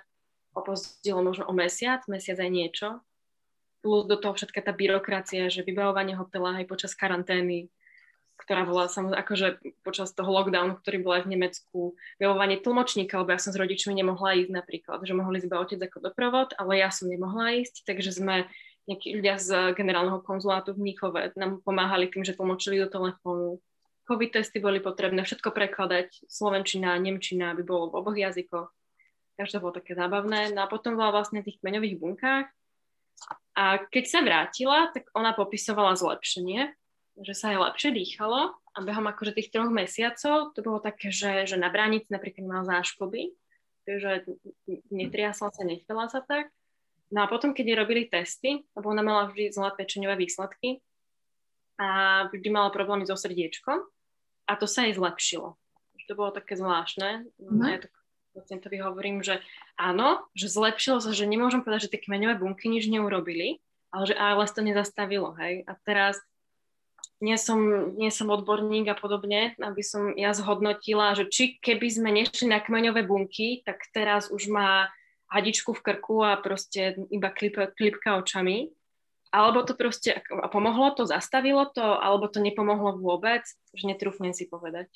[0.54, 2.88] opozdilo možno o mesiac, mesiac aj niečo.
[3.82, 7.74] Plus do toho všetká tá byrokracia, že vybavovanie hotela aj počas karantény,
[8.46, 9.46] ktorá bola samozrejme, akože
[9.82, 11.80] počas toho lockdownu, ktorý bol aj v Nemecku,
[12.22, 15.98] vyvolávanie tlmočníka, lebo ja som s rodičmi nemohla ísť napríklad, že mohli iba otec ako
[16.06, 18.46] doprovod, ale ja som nemohla ísť, takže sme
[18.86, 23.58] nejakí ľudia z generálneho konzulátu v Mníchove nám pomáhali tým, že tlmočili do telefónu.
[24.06, 28.70] COVID testy boli potrebné, všetko prekladať, slovenčina, nemčina, aby bolo v oboch jazykoch.
[29.34, 30.54] Takže to bolo také zábavné.
[30.54, 32.46] No a potom bola vlastne v tých kmeňových bunkách.
[33.58, 36.70] A keď sa vrátila, tak ona popisovala zlepšenie,
[37.20, 41.48] že sa aj lepšie dýchalo a behom akože tých troch mesiacov to bolo také, že,
[41.48, 43.32] že na bránici napríklad mal záškoby,
[43.88, 44.28] takže
[44.92, 46.52] netriasla sa, nechcela sa tak.
[47.08, 50.82] No a potom, keď robili testy, lebo ona mala vždy zlé pečeňové výsledky
[51.78, 51.88] a
[52.28, 53.78] vždy mala problémy so srdiečkom
[54.50, 55.54] a to sa jej zlepšilo.
[56.06, 57.26] To bolo také zvláštne.
[57.42, 57.66] Mm.
[57.66, 57.90] Ja to
[58.36, 59.40] pacientovi hovorím, že
[59.80, 64.14] áno, že zlepšilo sa, že nemôžem povedať, že tie kmeňové bunky nič neurobili, ale že
[64.14, 65.64] ALS to nezastavilo, hej.
[65.64, 66.20] A teraz
[67.20, 67.58] nie som,
[67.96, 72.60] nie som odborník a podobne, aby som ja zhodnotila, že či keby sme nešli na
[72.60, 74.92] kmeňové bunky, tak teraz už má
[75.32, 78.70] hadičku v krku a proste iba klip, klipka očami.
[79.34, 83.42] Alebo to proste, a pomohlo to, zastavilo to, alebo to nepomohlo vôbec,
[83.74, 84.86] že netrúfnem si povedať.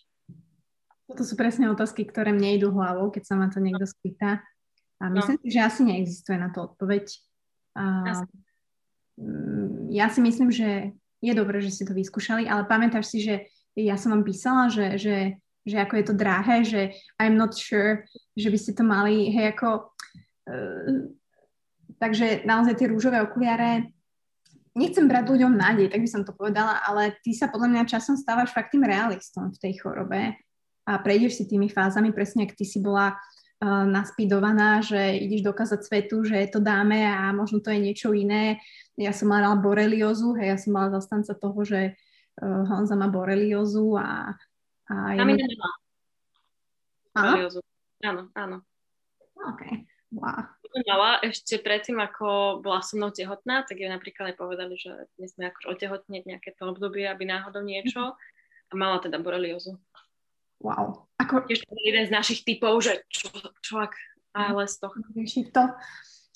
[1.11, 4.45] Toto sú presne otázky, ktoré mne idú hlavou, keď sa ma to niekto spýta.
[5.03, 5.19] A no.
[5.19, 5.43] myslím no.
[5.43, 7.11] si, že asi neexistuje na to odpoveď.
[7.75, 7.85] A,
[9.91, 13.95] ja si myslím, že je dobré, že ste to vyskúšali, ale pamätáš si, že ja
[14.01, 16.81] som vám písala, že, že, že ako je to drahé, že
[17.21, 19.93] I'm not sure, že by ste to mali, hej, ako...
[20.49, 21.13] Uh,
[22.01, 23.93] takže naozaj tie rúžové okuliare,
[24.73, 28.17] nechcem brať ľuďom nádej, tak by som to povedala, ale ty sa podľa mňa časom
[28.17, 30.41] stávaš fakt tým realistom v tej chorobe
[30.89, 33.19] a prejdeš si tými fázami, presne ak ty si bola
[33.65, 38.57] naspidovaná, že ideš dokázať svetu, že to dáme a možno to je niečo iné
[39.01, 41.97] ja som mala boreliozu, hej, ja som mala zastanca toho, že
[42.45, 44.37] uh, Honza má boreliozu a...
[44.93, 45.71] a ja nemá.
[47.17, 47.61] Boreliozu.
[48.05, 48.57] Áno, áno.
[49.41, 49.63] OK,
[50.13, 50.45] wow.
[50.87, 55.51] Mala ešte predtým, ako bola so mnou tehotná, tak jej napríklad aj povedali, že nesme
[55.51, 58.15] akože otehotnieť nejaké to obdobie, aby náhodou niečo.
[58.71, 59.81] A mala teda boreliozu.
[60.61, 61.09] Wow.
[61.17, 61.49] Ako...
[61.49, 63.93] Ešte jeden z našich typov, že človek
[64.35, 64.95] ale z toho.
[65.51, 65.65] to.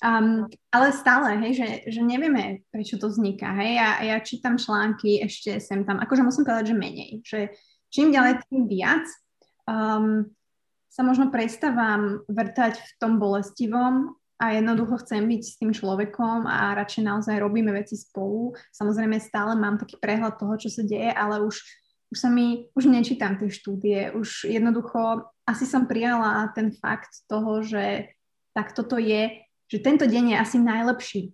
[0.03, 5.23] Um, ale stále, hej, že, že nevieme, prečo to vzniká, hej, ja, ja čítam články
[5.23, 7.39] ešte sem tam, akože musím povedať, že menej, že
[7.95, 9.07] čím ďalej, tým viac
[9.63, 10.27] um,
[10.91, 16.75] sa možno prestávam vrtať v tom bolestivom a jednoducho chcem byť s tým človekom a
[16.75, 18.51] radšej naozaj robíme veci spolu.
[18.75, 21.55] Samozrejme stále mám taký prehľad toho, čo sa deje, ale už,
[22.11, 27.61] už sa mi, už nečítam tie štúdie, už jednoducho asi som prijala ten fakt toho,
[27.65, 28.13] že
[28.53, 31.33] tak toto je že tento deň je asi najlepší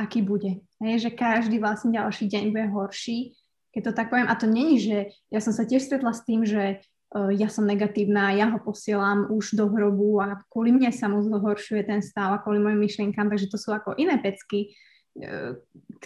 [0.00, 0.64] aký bude.
[0.80, 3.36] Hej, že každý vlastne ďalší deň bude horší,
[3.74, 4.30] keď to tak poviem.
[4.30, 7.68] A to není, že ja som sa tiež stretla s tým, že uh, ja som
[7.68, 12.32] negatívna, ja ho posielam už do hrobu a kvôli mne sa mu zhoršuje ten stav
[12.32, 14.72] a kvôli mojim myšlienkám, takže to sú ako iné pecky,
[15.20, 15.58] uh,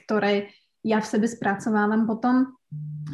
[0.04, 0.50] ktoré
[0.84, 2.60] ja v sebe spracovávam potom,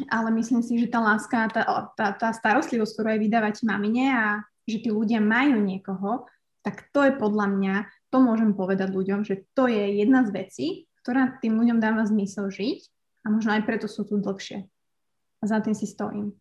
[0.07, 4.27] ale myslím si, že tá láska, tá, tá, tá starostlivosť, ktorú aj vydávať mamine a
[4.67, 6.25] že tí ľudia majú niekoho,
[6.61, 7.75] tak to je podľa mňa,
[8.13, 10.67] to môžem povedať ľuďom, že to je jedna z vecí,
[11.01, 12.79] ktorá tým ľuďom dáva zmysel žiť
[13.25, 14.69] a možno aj preto sú tu dlhšie.
[15.41, 16.37] A za tým si stojím.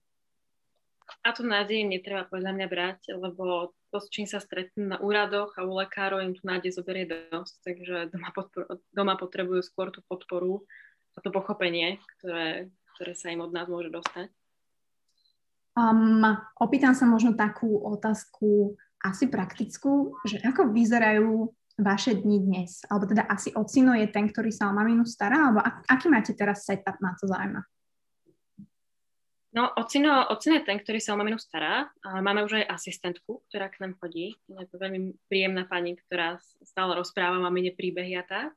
[1.25, 5.57] A tu nádej netreba podľa mňa brať, lebo to, s čím sa stretnú na úradoch
[5.59, 10.05] a u lekárov, im tu nádej zoberie dosť, takže doma, podpor- doma potrebujú skôr tú
[10.07, 10.63] podporu
[11.17, 14.29] a to pochopenie, ktoré, ktoré sa im od nás môže dostať.
[15.73, 16.21] Um,
[16.61, 21.49] opýtam sa možno takú otázku asi praktickú, že ako vyzerajú
[21.81, 22.85] vaše dni dnes?
[22.93, 25.49] Alebo teda asi ocino je ten, ktorý sa o maminu stará?
[25.49, 27.65] Alebo ak, aký máte teraz setup, na to zaujíma?
[29.57, 31.89] No, ocino, ocino je ten, ktorý sa o maminu stará.
[32.05, 34.37] Máme už aj asistentku, ktorá k nám chodí.
[34.47, 38.53] Je to veľmi príjemná pani, ktorá stále rozpráva mamine príbehy a tak.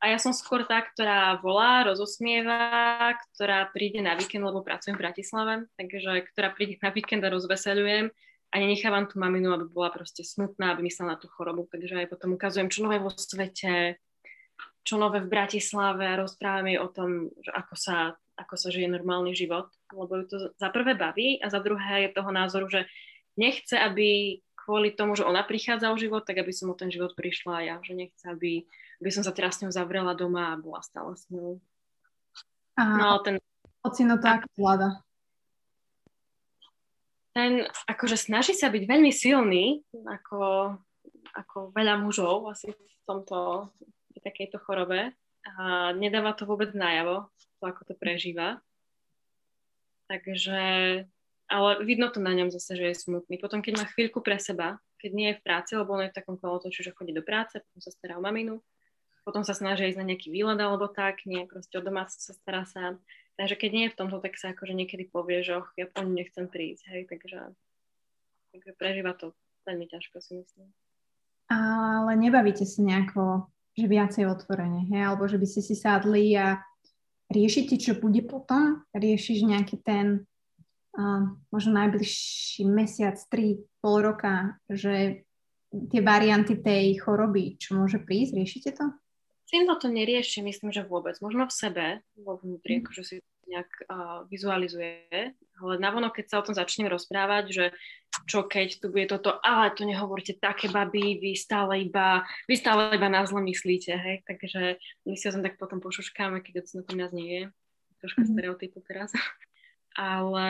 [0.00, 5.04] A ja som skôr tá, ktorá volá, rozosmieva, ktorá príde na víkend, lebo pracujem v
[5.04, 8.08] Bratislave, takže ktorá príde na víkend a rozveseľujem
[8.50, 12.16] a nenechávam tú maminu, aby bola proste smutná, aby myslela na tú chorobu, takže aj
[12.16, 14.00] potom ukazujem, čo nové vo svete,
[14.82, 18.88] čo nové v Bratislave a rozprávam jej o tom, že ako sa, ako sa žije
[18.88, 22.88] normálny život, lebo ju to za prvé baví a za druhé je toho názoru, že
[23.36, 27.18] nechce, aby kvôli tomu, že ona prichádza o život, tak aby som o ten život
[27.18, 28.62] prišla a ja, že nechce, aby
[29.02, 31.58] by som sa teraz s ňou zavrela doma a bola stále s ňou.
[32.78, 32.94] Aha.
[32.94, 33.42] No, ten...
[33.82, 35.02] Ocino to ako vláda?
[37.34, 40.78] Ten akože snaží sa byť veľmi silný, ako,
[41.34, 43.66] ako veľa mužov asi v tomto,
[44.14, 45.10] v takejto chorobe
[45.58, 47.26] a nedáva to vôbec najavo,
[47.58, 48.62] to ako to prežíva.
[50.06, 50.62] Takže,
[51.50, 53.34] ale vidno to na ňom zase, že je smutný.
[53.42, 56.18] Potom, keď má chvíľku pre seba, keď nie je v práci, lebo on je v
[56.22, 58.62] takom kolotoču, že chodí do práce, potom sa stará o maminu,
[59.26, 62.62] potom sa snaží ísť na nejaký výlet alebo tak, nie, proste o doma sa stará
[62.62, 63.02] sám.
[63.34, 66.06] Takže keď nie je v tomto, tak sa akože niekedy povie, že och, ja po
[66.06, 67.40] nechcem prísť, hej, takže,
[68.54, 69.34] takže prežíva to
[69.66, 70.70] veľmi ťažko si myslím.
[71.50, 76.62] Ale nebavíte sa nejako, že viacej otvorene, hej, alebo že by ste si sadli a
[77.26, 78.86] riešite, čo bude potom?
[78.94, 80.29] Riešiš nejaký ten
[81.50, 85.22] možno najbližší mesiac, tri, pol roka, že
[85.70, 88.90] tie varianty tej choroby, čo môže prísť, riešite to?
[89.50, 91.18] týmto to nerieši, myslím, že vôbec.
[91.18, 92.80] Možno v sebe, vo vnútri, mm.
[92.86, 93.16] akože si
[93.50, 97.64] nejak uh, vizualizuje, ale navonok, keď sa o tom začnem rozprávať, že
[98.30, 102.94] čo keď tu bude toto, ale to nehovorte také baby, vy stále iba, vy stále
[102.94, 106.78] iba na zle myslíte, hej, takže my si o tom tak potom pošuškáme, keď to
[106.78, 107.42] na tom nás nie je,
[107.98, 108.30] troška mm.
[108.38, 109.10] stereotypu teraz,
[109.94, 110.48] ale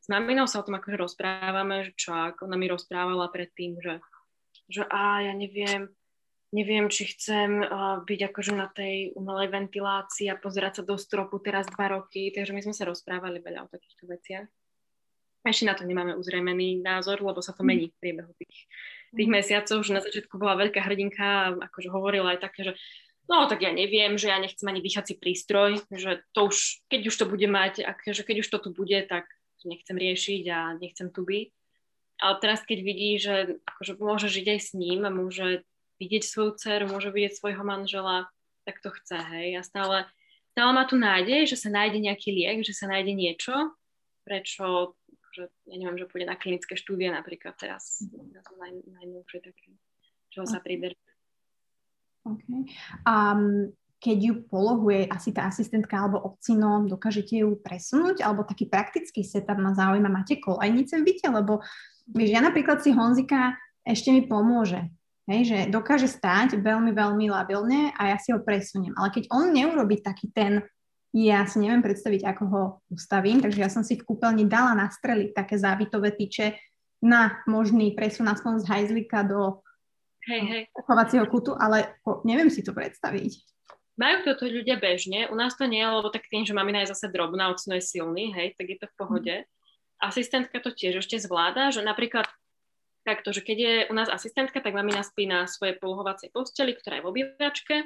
[0.00, 3.98] s maminou sa o tom akože rozprávame, že čo, ako ona mi rozprávala predtým, že,
[4.70, 5.90] že a ja neviem,
[6.54, 11.42] neviem, či chcem uh, byť akože na tej umelej ventilácii a pozerať sa do stropu
[11.42, 14.46] teraz dva roky, takže my sme sa rozprávali veľa o takýchto veciach.
[15.46, 17.68] Ešte na to nemáme uzrejmený názor, lebo sa to mhm.
[17.70, 18.56] mení v priebehu tých,
[19.14, 22.72] tých mesiacov, že na začiatku bola veľká hrdinka a akože hovorila aj také, že
[23.26, 27.16] no tak ja neviem, že ja nechcem ani dýchací prístroj, že to už, keď už
[27.16, 29.26] to bude mať, akože keď už to tu bude, tak
[29.66, 31.48] nechcem riešiť a nechcem tu byť.
[32.16, 35.66] Ale teraz, keď vidí, že akože môže žiť aj s ním a môže
[36.00, 38.30] vidieť svoju dceru, môže vidieť svojho manžela,
[38.64, 39.58] tak to chce, hej.
[39.58, 40.08] A stále,
[40.56, 43.52] stále má tu nádej, že sa nájde nejaký liek, že sa nájde niečo,
[44.24, 44.96] prečo,
[45.36, 49.76] že ja neviem, že pôjde na klinické štúdie napríklad teraz, teraz naj, najnovšie také,
[50.32, 50.96] čo sa príberie.
[52.26, 52.66] Okay.
[53.06, 53.70] Um,
[54.02, 58.20] keď ju polohuje asi tá asistentka alebo obcino, dokážete ju presunúť?
[58.22, 61.26] Alebo taký praktický setup ma zaujíma, máte kolejnice v byte?
[61.32, 61.64] Lebo
[62.10, 64.90] vieš, ja napríklad si Honzika ešte mi pomôže.
[65.26, 68.94] Hej, že dokáže stáť veľmi, veľmi labilne a ja si ho presuniem.
[68.94, 70.62] Ale keď on neurobi taký ten,
[71.10, 72.62] ja si neviem predstaviť, ako ho
[72.94, 76.54] ustavím, takže ja som si v kúpeľni dala nastreliť také závitové tyče
[77.02, 79.65] na možný presun aspoň z hajzlika do
[80.26, 80.62] hej, hej.
[80.86, 83.32] chovacieho kutu, ale neviem si to predstaviť.
[83.96, 87.08] Majú toto ľudia bežne, u nás to nie, lebo tak tým, že mamina je zase
[87.08, 89.34] drobná, ocno je silný, hej, tak je to v pohode.
[89.40, 89.48] Mm.
[90.04, 92.28] Asistentka to tiež ešte zvláda, že napríklad
[93.08, 97.00] takto, že keď je u nás asistentka, tak mamina spí na svojej polohovacej posteli, ktorá
[97.00, 97.76] je v obývačke.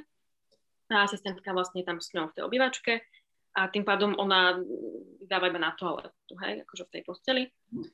[0.90, 2.92] A asistentka vlastne tam s ňou v tej obývačke.
[3.54, 4.58] A tým pádom ona
[5.30, 7.42] dáva iba na toaletu, hej, akože v tej posteli.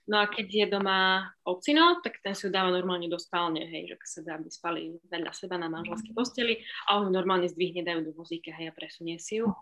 [0.09, 3.93] No a keď je doma ocino, tak ten si ju dáva normálne do spálne, hej,
[3.93, 7.85] že sa dá, aby spali vedľa seba na manželskej posteli a on ju normálne zdvihne,
[7.85, 9.53] dajú do vozíka, hej, a presunie si ju.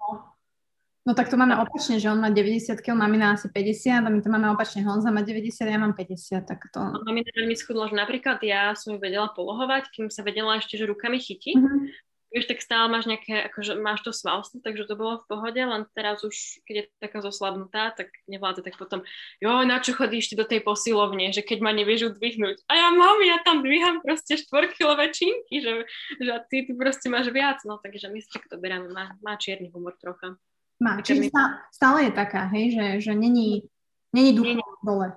[1.05, 4.25] No tak to máme opačne, že on má 90 kg, mamina asi 50 a my
[4.25, 4.89] to máme opačne.
[4.89, 6.81] Honza má 90, ja mám 50, tak to...
[6.81, 10.89] Mamina veľmi schudla, že napríklad ja som ju vedela polohovať, kým sa vedela ešte, že
[10.89, 11.61] rukami chytiť.
[11.61, 12.04] Mm-hmm
[12.35, 15.87] vieš, tak stále máš nejaké, akože máš to svalstvo, takže to bolo v pohode, len
[15.95, 16.35] teraz už,
[16.67, 19.07] keď je taká zoslabnutá, tak nevládze, tak potom,
[19.39, 22.67] jo, na čo chodíš ty do tej posilovne, že keď ma nevieš udvihnúť.
[22.67, 25.87] A ja mám, ja tam dvíham proste štvorkilové činky, že,
[26.19, 29.71] že ty, ty proste máš viac, no takže my si to beráme, má, má čierny
[29.71, 30.35] humor trocha.
[30.83, 33.71] Má, čiže stále, stále je taká, hej, že, že není,
[34.11, 35.15] není duch dole.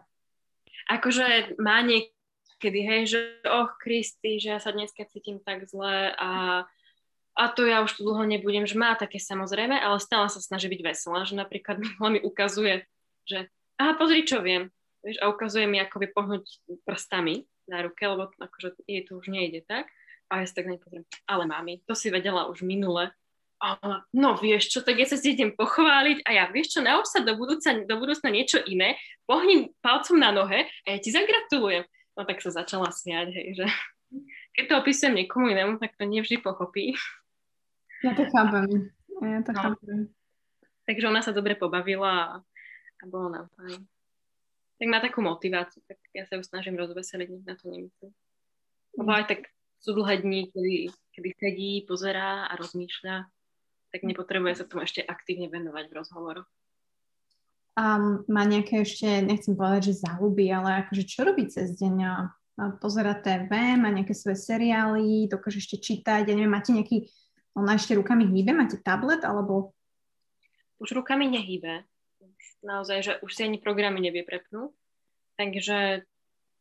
[0.86, 6.63] Akože má niekedy, hej, že och, Kristy, že ja sa dneska cítim tak zle a
[7.38, 10.65] a to ja už tu dlho nebudem, že má také samozrejme, ale stále sa snaží
[10.73, 11.78] byť veselá, že napríklad
[12.13, 12.89] mi ukazuje,
[13.30, 14.73] že aha, pozri, čo viem,
[15.06, 16.43] vieš, a ukazuje mi, ako pohnúť
[16.82, 19.86] prstami na ruke, lebo akože jej to už nejde tak.
[20.28, 23.15] A ja si tak nepozriem, ale mami, to si vedela už minule.
[23.58, 23.80] A
[24.12, 27.23] no vieš čo, tak ja sa si idem pochváliť a ja, vieš čo, nauč sa
[27.23, 31.88] do, budúca, do budúcna niečo iné, pohni palcom na nohe a ja ti zagratulujem.
[32.17, 33.65] No tak sa začala smiať, hej, že
[34.60, 36.97] keď to opisujem niekomu inému, tak to nevždy pochopí.
[38.05, 38.93] Ja to chápem.
[39.21, 39.60] Ja to no.
[39.62, 39.99] chápem.
[40.88, 42.27] Takže ona sa dobre pobavila a,
[43.01, 43.81] a bolo nám fajn.
[44.77, 48.13] Tak má takú motiváciu, tak ja sa ju snažím rozveseliť, nech na to nemyslím.
[48.93, 49.39] Lebo aj tak
[49.81, 50.75] sú dlhé dní, kedy,
[51.17, 53.25] kedy sedí, pozerá a rozmýšľa,
[53.89, 56.49] tak nepotrebuje sa tomu ešte aktívne venovať v rozhovoroch.
[57.77, 62.25] A má nejaké ešte, nechcem povedať, že záľuby, ale akože čo robí cez deň?
[62.81, 67.05] Pozera TV, má nejaké svoje seriály, dokáže ešte čítať, ja neviem, máte nejaký
[67.57, 68.53] ona ešte rukami hýbe?
[68.53, 69.73] Máte tablet alebo...
[70.77, 71.89] Už rukami nehýbe.
[72.61, 74.77] Naozaj, že už si ani programy nevie prepnúť.
[75.41, 76.05] Takže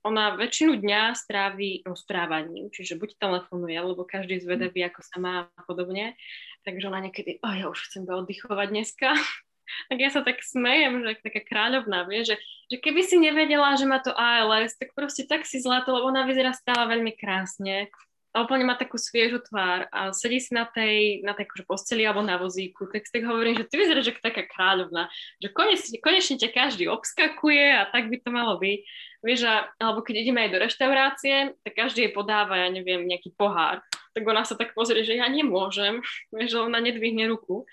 [0.00, 5.62] ona väčšinu dňa strávi rozprávaním, čiže buď telefonuje, lebo každý zvedavý, ako sa má a
[5.68, 6.16] podobne.
[6.64, 9.12] Takže ona niekedy, oh, ja už chcem oddychovať dneska.
[9.90, 12.40] tak ja sa tak smejem, že taká kráľovná, vie, že,
[12.72, 16.24] že keby si nevedela, že má to ALS, tak proste tak si zlato, lebo ona
[16.24, 17.90] vyzerá stále veľmi krásne
[18.36, 22.04] a úplne má takú sviežu tvár a sedí si na tej, na tej akože posteli
[22.04, 25.08] alebo na vozíku, tak si tak hovorím, že ty vyzeráš ako taká kráľovna,
[25.40, 28.80] že konečne, konečne ťa každý obskakuje a tak by to malo byť.
[29.24, 33.32] Vieš, a, alebo keď ideme aj do reštaurácie, tak každý jej podáva, ja neviem, nejaký
[33.32, 33.80] pohár.
[34.12, 37.64] Tak ona sa tak pozrie, že ja nemôžem, vieš, že ona nedvihne ruku.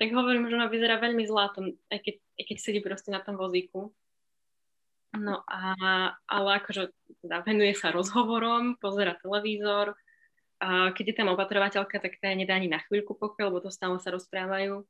[0.00, 3.36] Tak hovorím, že ona vyzerá veľmi zlatom, aj keď, aj keď sedí proste na tom
[3.36, 3.92] vozíku.
[5.16, 5.72] No a,
[6.28, 6.92] ale akože
[7.24, 9.96] teda venuje sa rozhovorom, pozera televízor,
[10.56, 14.00] a keď je tam opatrovateľka, tak tá nedá ani na chvíľku pokoj, lebo to stále
[14.00, 14.88] sa rozprávajú.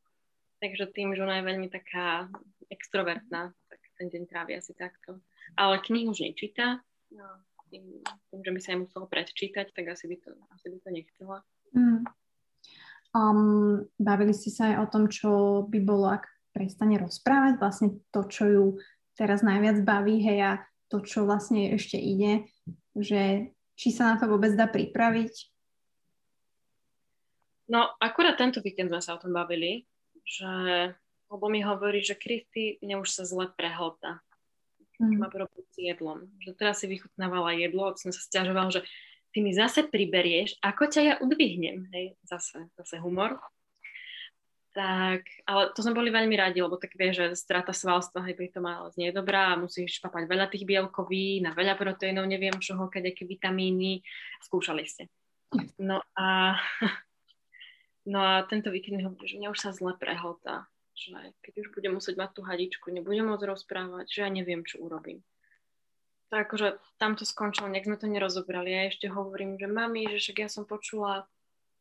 [0.63, 2.31] Takže tým, že ona je veľmi taká
[2.71, 5.21] extrovertná, tak ten deň trávi asi takto.
[5.59, 6.81] Ale knihu už nečíta,
[7.13, 7.27] no,
[7.69, 7.83] tým,
[8.31, 11.39] tým, že by sa jej muselo predčítať, tak asi by to, asi by to nechcela.
[11.75, 12.03] Mm.
[13.17, 18.25] Um, bavili ste sa aj o tom, čo by bolo, ak prestane rozprávať, vlastne to,
[18.29, 18.65] čo ju
[19.17, 20.53] teraz najviac baví, hej, a
[20.87, 22.47] to, čo vlastne ešte ide,
[22.95, 25.56] že či sa na to vôbec dá pripraviť,
[27.67, 29.83] No, akurát tento víkend sme sa o tom bavili,
[30.23, 30.95] že
[31.27, 34.23] lebo mi hovorí, že Kristy mne už sa zle prehlta.
[35.03, 35.21] Mm.
[35.21, 36.31] Má problém s jedlom.
[36.41, 38.87] Že teraz si vychutnávala jedlo, od som sa stiažoval, že
[39.35, 41.91] ty mi zase priberieš, ako ťa ja udvihnem.
[41.93, 43.37] Hej, zase, zase humor.
[44.77, 48.53] Tak, ale to sme boli veľmi radi, lebo tak vie, že strata svalstva, hej, pri
[48.53, 52.57] tom ale nie je dobrá a musíš papať veľa tých bielkovín a veľa proteínov, neviem
[52.61, 54.05] čoho, aké vitamíny.
[54.45, 55.09] Skúšali ste.
[55.81, 56.57] No a
[58.07, 61.11] No a tento víkend hovorí, že mňa už sa zle prehltá, že
[61.43, 65.27] keď už budem musieť mať tú hadičku, nebudem môcť rozprávať, že ja neviem, čo urobím.
[66.31, 68.71] Tak akože tam to skončilo, nejak sme to nerozobrali.
[68.71, 71.27] Ja ešte hovorím, že mami, že však ja som počula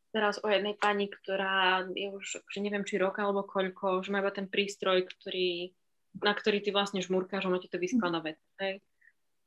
[0.09, 4.25] teraz o jednej pani, ktorá je už, akože neviem, či rok alebo koľko, že má
[4.25, 5.73] iba ten prístroj, ktorý,
[6.25, 8.41] na ktorý ty vlastne žmurkáš, ono ti to vysklada vec.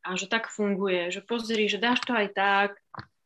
[0.07, 2.71] A že tak funguje, že pozri, že dáš to aj tak,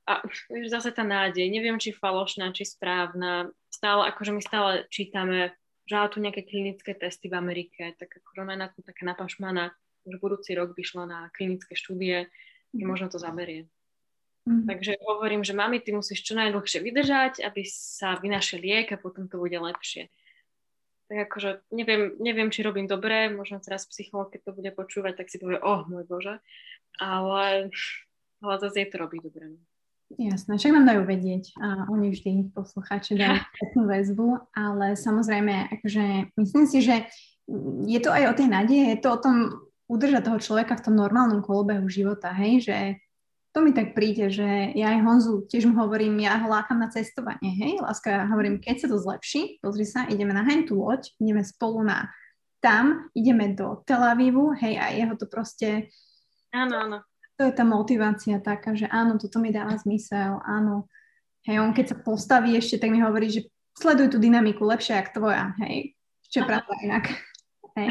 [0.02, 5.54] a vieš, zase tá nádej, neviem, či falošná, či správna, stále, akože my stále čítame,
[5.86, 9.74] že tu nejaké klinické testy v Amerike, tak akože ona je na to taká napašmaná,
[10.06, 12.26] že budúci rok by šla na klinické štúdie,
[12.74, 12.86] mm.
[12.86, 13.70] možno to zaberie.
[14.42, 14.66] Mm.
[14.66, 19.30] Takže hovorím, že mami, ty musíš čo najdlhšie vydržať, aby sa vynašiel liek a potom
[19.30, 20.10] to bude lepšie.
[21.06, 25.30] Tak akože neviem, neviem, či robím dobre, možno teraz psycholog, keď to bude počúvať, tak
[25.30, 26.34] si povie, oh môj Bože,
[26.98, 27.70] ale,
[28.42, 29.54] ale zase je to robí dobre.
[30.18, 36.36] Jasné, však nám dajú vedieť a oni vždy poslucháči dajú takú väzbu, ale samozrejme, akože
[36.36, 37.08] myslím si, že
[37.88, 39.36] je to aj o tej nádeje, je to o tom
[39.88, 42.78] udržať toho človeka v tom normálnom kolobehu života, hej, že
[43.52, 46.88] to mi tak príde, že ja aj Honzu tiež mu hovorím, ja ho lákam na
[46.88, 51.12] cestovanie, hej, láska, ja hovorím, keď sa to zlepší, pozri sa, ideme na tú loď,
[51.20, 52.08] ideme spolu na
[52.64, 55.92] tam, ideme do Tel Avivu, hej, a jeho to proste...
[56.52, 56.98] Áno, áno
[57.36, 60.88] to je tá motivácia taká, že áno, toto mi dáva zmysel, áno.
[61.42, 65.10] Hej, on keď sa postaví ešte, tak mi hovorí, že sleduj tú dynamiku lepšie ako
[65.22, 65.96] tvoja, hej.
[66.28, 67.04] Čo je pravda inak.
[67.76, 67.88] Hej.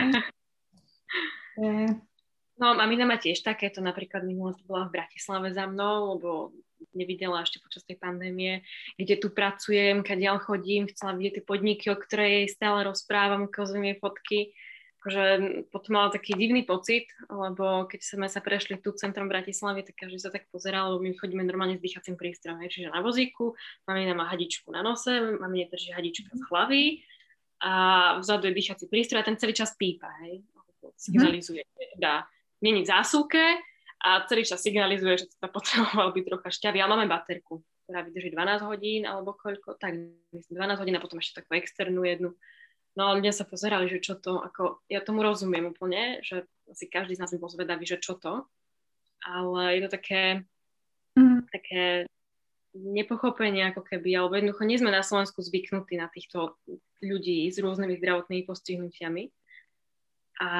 [2.61, 6.53] No, mamina má tiež takéto, napríklad minulé bola v Bratislave za mnou, lebo
[6.93, 8.61] nevidela ešte počas tej pandémie,
[9.01, 13.89] kde tu pracujem, kadiaľ chodím, chcela vidieť tie podniky, o ktorej jej stále rozprávam, ukazujem
[13.89, 14.39] jej fotky
[15.01, 15.23] akože
[15.73, 20.21] potom mala taký divný pocit, lebo keď sme sa prešli tu centrom Bratislavy, tak každý
[20.21, 23.57] sa tak pozeral, lebo my chodíme normálne s dýchacím prístrojom, čiže na vozíku,
[23.89, 25.09] mamina má hadičku na nose,
[25.41, 26.83] mamine drží hadička z hlavy
[27.65, 27.73] a
[28.21, 30.45] vzadu je dýchací prístroj a ten celý čas pípa, hej,
[30.93, 31.65] signalizuje,
[31.97, 32.29] dá.
[32.61, 33.41] V zásuvke
[34.05, 38.29] a celý čas signalizuje, že sa potreboval byť trocha šťavý, ale máme baterku, ktorá vydrží
[38.37, 39.97] 12 hodín alebo koľko, tak
[40.29, 42.37] myslím 12 hodín a potom ešte takú externú jednu
[42.95, 46.91] No a ľudia sa pozerali, že čo to, ako, ja tomu rozumiem úplne, že asi
[46.91, 48.43] každý z nás by bol zvedavý, že čo to,
[49.23, 50.23] ale je to také,
[51.15, 51.47] mm.
[51.47, 51.83] také
[52.75, 56.55] nepochopenie ako keby, alebo jednoducho nie sme na Slovensku zvyknutí na týchto
[57.03, 59.31] ľudí s rôznymi zdravotnými postihnutiami.
[60.41, 60.51] A,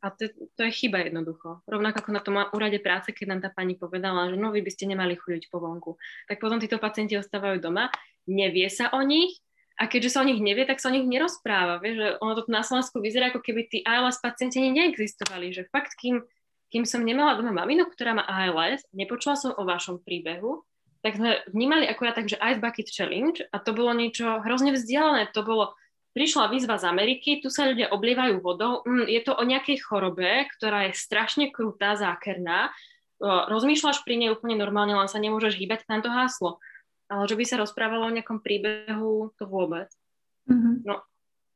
[0.00, 1.64] a to, to je chyba jednoducho.
[1.64, 4.70] Rovnako ako na tom úrade práce, keď nám tá pani povedala, že no vy by
[4.72, 5.96] ste nemali chodiť po vonku.
[6.28, 7.88] Tak potom títo pacienti ostávajú doma,
[8.28, 9.40] nevie sa o nich,
[9.76, 11.76] a keďže sa o nich nevie, tak sa o nich nerozpráva.
[11.84, 15.52] Vieš, že ono to na Slovensku vyzerá, ako keby tí ALS pacienti neexistovali.
[15.52, 16.24] Že fakt, kým,
[16.72, 20.64] kým som nemala doma maminu, ktorá má ALS, nepočula som o vašom príbehu,
[21.04, 25.28] tak sme vnímali akurát tak, že Ice Bucket Challenge a to bolo niečo hrozne vzdialené.
[25.36, 25.76] To bolo,
[26.16, 30.48] prišla výzva z Ameriky, tu sa ľudia oblievajú vodou, mm, je to o nejakej chorobe,
[30.56, 32.72] ktorá je strašne krutá, zákerná,
[33.20, 36.60] rozmýšľaš pri nej úplne normálne, len sa nemôžeš hýbať, tam to háslo
[37.06, 39.90] ale že by sa rozprávalo o nejakom príbehu, to vôbec.
[40.50, 40.86] Mm-hmm.
[40.86, 41.02] No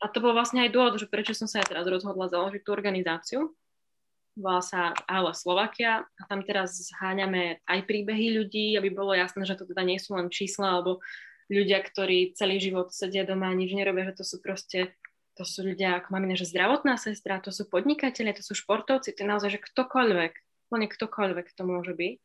[0.00, 2.70] a to bol vlastne aj dôvod, že prečo som sa aj teraz rozhodla založiť tú
[2.72, 3.52] organizáciu.
[4.38, 9.58] Volá sa ALA Slovakia a tam teraz zháňame aj príbehy ľudí, aby bolo jasné, že
[9.58, 11.02] to teda nie sú len čísla alebo
[11.50, 14.94] ľudia, ktorí celý život sedia doma a nič nerobia, že to sú proste
[15.38, 19.24] to sú ľudia, ako máme, že zdravotná sestra, to sú podnikatelia, to sú športovci, to
[19.24, 20.32] je naozaj, že ktokoľvek,
[20.68, 22.16] úplne ktokoľvek to môže byť.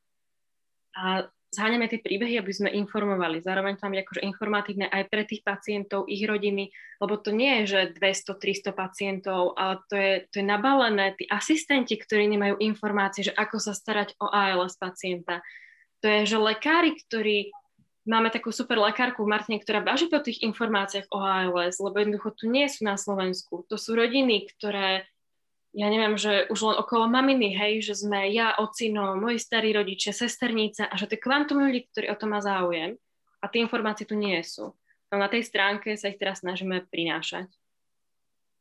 [0.99, 3.43] A zháňame tie príbehy, aby sme informovali.
[3.43, 7.77] Zároveň tam je akože informatívne aj pre tých pacientov, ich rodiny, lebo to nie je,
[7.77, 13.33] že 200-300 pacientov, ale to je, to je nabalené, tí asistenti, ktorí nemajú informácie, že
[13.33, 15.45] ako sa starať o ALS pacienta.
[16.03, 17.55] To je, že lekári, ktorí
[18.05, 22.29] máme takú super lekárku v Martine, ktorá baží po tých informáciách o ALS, lebo jednoducho
[22.37, 23.65] tu nie sú na Slovensku.
[23.67, 25.09] To sú rodiny, ktoré
[25.75, 30.15] ja neviem, že už len okolo maminy, hej, že sme ja, ocino, moji starí rodičia,
[30.15, 32.95] sesternica a že to je kvantum ľudí, ktorí o to má záujem
[33.43, 34.71] a tie informácie tu nie sú.
[35.11, 37.51] No na tej stránke sa ich teraz snažíme prinášať.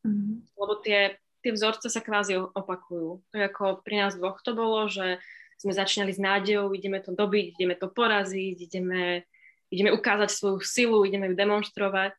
[0.03, 0.59] Mm-hmm.
[0.59, 3.23] Lebo tie, tie vzorce sa kvázi opakujú.
[3.31, 5.23] To je ako pri nás dvoch to bolo, že
[5.63, 9.23] sme začínali s nádejou, ideme to dobiť, ideme to poraziť, ideme,
[9.71, 12.19] ideme ukázať svoju silu, ideme ju demonstrovať,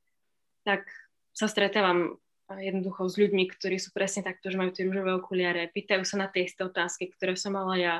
[0.63, 0.87] tak
[1.35, 2.15] sa stretávam
[2.53, 6.27] jednoducho s ľuďmi, ktorí sú presne takto, že majú tie rúžové okuliare, pýtajú sa na
[6.29, 7.95] tie isté otázky, ktoré som mala ja.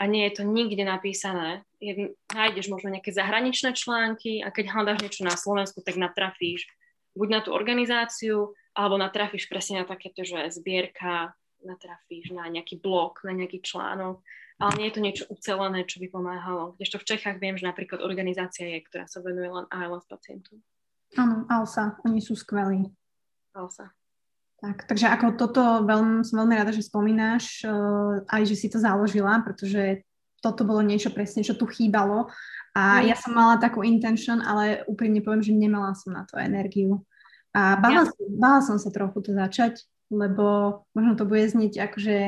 [0.00, 1.62] A nie je to nikde napísané.
[1.76, 6.66] Jedn, nájdeš možno nejaké zahraničné články a keď hľadáš niečo na Slovensku, tak natrafíš
[7.12, 13.20] buď na tú organizáciu, alebo natrafíš presne na takéto, že zbierka, natrafíš na nejaký blog,
[13.22, 14.24] na nejaký článok,
[14.58, 16.74] ale nie je to niečo ucelené, čo by pomáhalo.
[16.80, 20.56] Kdežto v Čechách viem, že napríklad organizácia je, ktorá sa venuje len ALS pacientu.
[21.20, 22.88] Áno, ALSA, oni sú skvelí.
[23.52, 23.92] Sa.
[24.62, 28.80] Tak, takže ako toto veľmi, som veľmi rada, že spomínaš, uh, aj že si to
[28.80, 30.06] založila, pretože
[30.40, 32.32] toto bolo niečo presne, čo tu chýbalo.
[32.72, 33.12] A mm.
[33.12, 37.04] ja som mala takú intention, ale úprimne poviem, že nemala som na to energiu.
[37.52, 38.08] A bála, ja.
[38.08, 42.18] som, bála som sa trochu to začať, lebo možno to bude znieť akože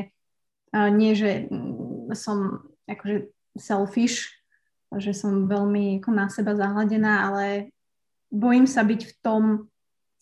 [0.77, 4.29] uh, nie, že mm, som akože selfish,
[4.95, 7.71] že som veľmi ako na seba zahladená, ale
[8.29, 9.43] bojím sa byť v tom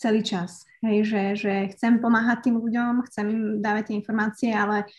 [0.03, 0.67] celý čas.
[0.83, 4.91] Hej, že, že chcem pomáhať tým ľuďom, chcem im dávať tie informácie, ale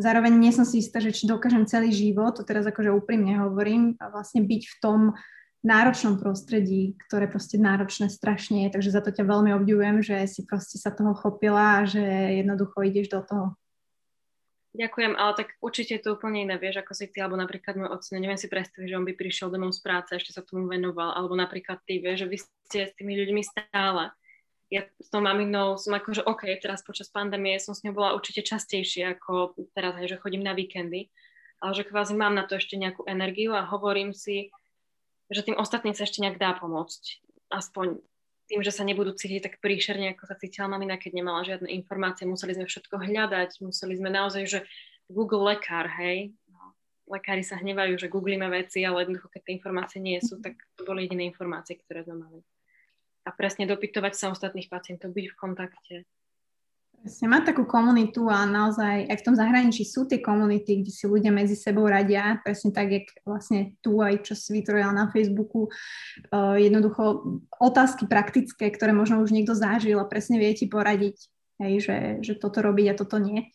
[0.00, 4.00] zároveň nie som si istá, že či dokážem celý život, to teraz akože úprimne hovorím,
[4.00, 5.00] vlastne byť v tom
[5.60, 10.46] náročnom prostredí, ktoré proste náročné strašne je, takže za to ťa veľmi obdivujem, že si
[10.48, 12.00] proste sa toho chopila a že
[12.40, 13.46] jednoducho ideš do toho.
[14.78, 17.90] Ďakujem, ale tak určite je to úplne iné, vieš, ako si ty, alebo napríklad môj
[17.90, 21.18] ocino, neviem si predstaviť, že on by prišiel domov z práce, ešte sa tomu venoval,
[21.18, 24.14] alebo napríklad ty, vieš, že vy ste s tými ľuďmi stále.
[24.68, 28.44] Ja s tou maminou som akože OK, teraz počas pandémie som s ňou bola určite
[28.44, 31.08] častejšie ako teraz, hej, že chodím na víkendy,
[31.64, 34.52] ale že kvázi mám na to ešte nejakú energiu a hovorím si,
[35.32, 37.24] že tým ostatným sa ešte nejak dá pomôcť.
[37.48, 37.96] Aspoň
[38.48, 42.24] tým, že sa nebudú cítiť tak príšerne, ako sa cítila mamina, keď nemala žiadne informácie,
[42.24, 44.60] museli sme všetko hľadať, museli sme naozaj, že
[45.08, 46.76] Google lekár, hej, no,
[47.08, 50.84] lekári sa hnevajú, že googlíme veci, ale jednoducho, keď tie informácie nie sú, tak to
[50.84, 52.40] boli jediné informácie, ktoré sme mali.
[53.28, 55.94] A presne dopytovať sa ostatných pacientov, byť v kontakte,
[56.98, 61.06] Presne, mať takú komunitu a naozaj aj v tom zahraničí sú tie komunity, kde si
[61.06, 65.70] ľudia medzi sebou radia, presne tak, jak vlastne tu aj čo si vytvorila na Facebooku,
[65.70, 71.16] uh, jednoducho otázky praktické, ktoré možno už niekto zažil a presne vie ti poradiť,
[71.62, 73.54] hej, že, že toto robiť a toto nie.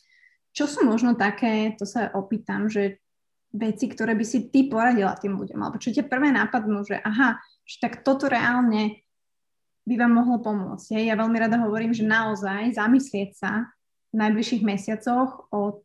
[0.55, 3.03] Čo sú možno také, to sa opýtam, že
[3.51, 7.43] veci, ktoré by si ty poradila tým ľuďom, alebo čo ťa prvé napadnú, že aha,
[7.67, 9.02] že tak toto reálne
[9.83, 10.95] by vám mohlo pomôcť.
[10.95, 11.11] Je?
[11.11, 13.67] Ja veľmi rada hovorím, že naozaj zamyslieť sa
[14.13, 15.83] v najbližších mesiacoch o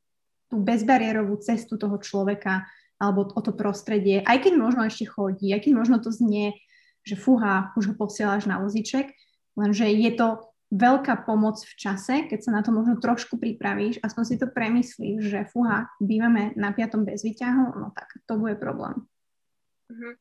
[0.48, 2.64] tú bezbariérovú cestu toho človeka
[2.98, 6.58] alebo o to prostredie, aj keď možno ešte chodí, aj keď možno to znie,
[7.06, 9.14] že fúha, už ho posielaš na voziček,
[9.54, 10.42] lenže je to
[10.74, 15.20] veľká pomoc v čase, keď sa na to možno trošku pripravíš, aspoň si to premyslíš,
[15.24, 19.06] že fúha, bývame na piatom bez výťahu, no tak to bude problém.
[19.88, 20.12] Uh-huh.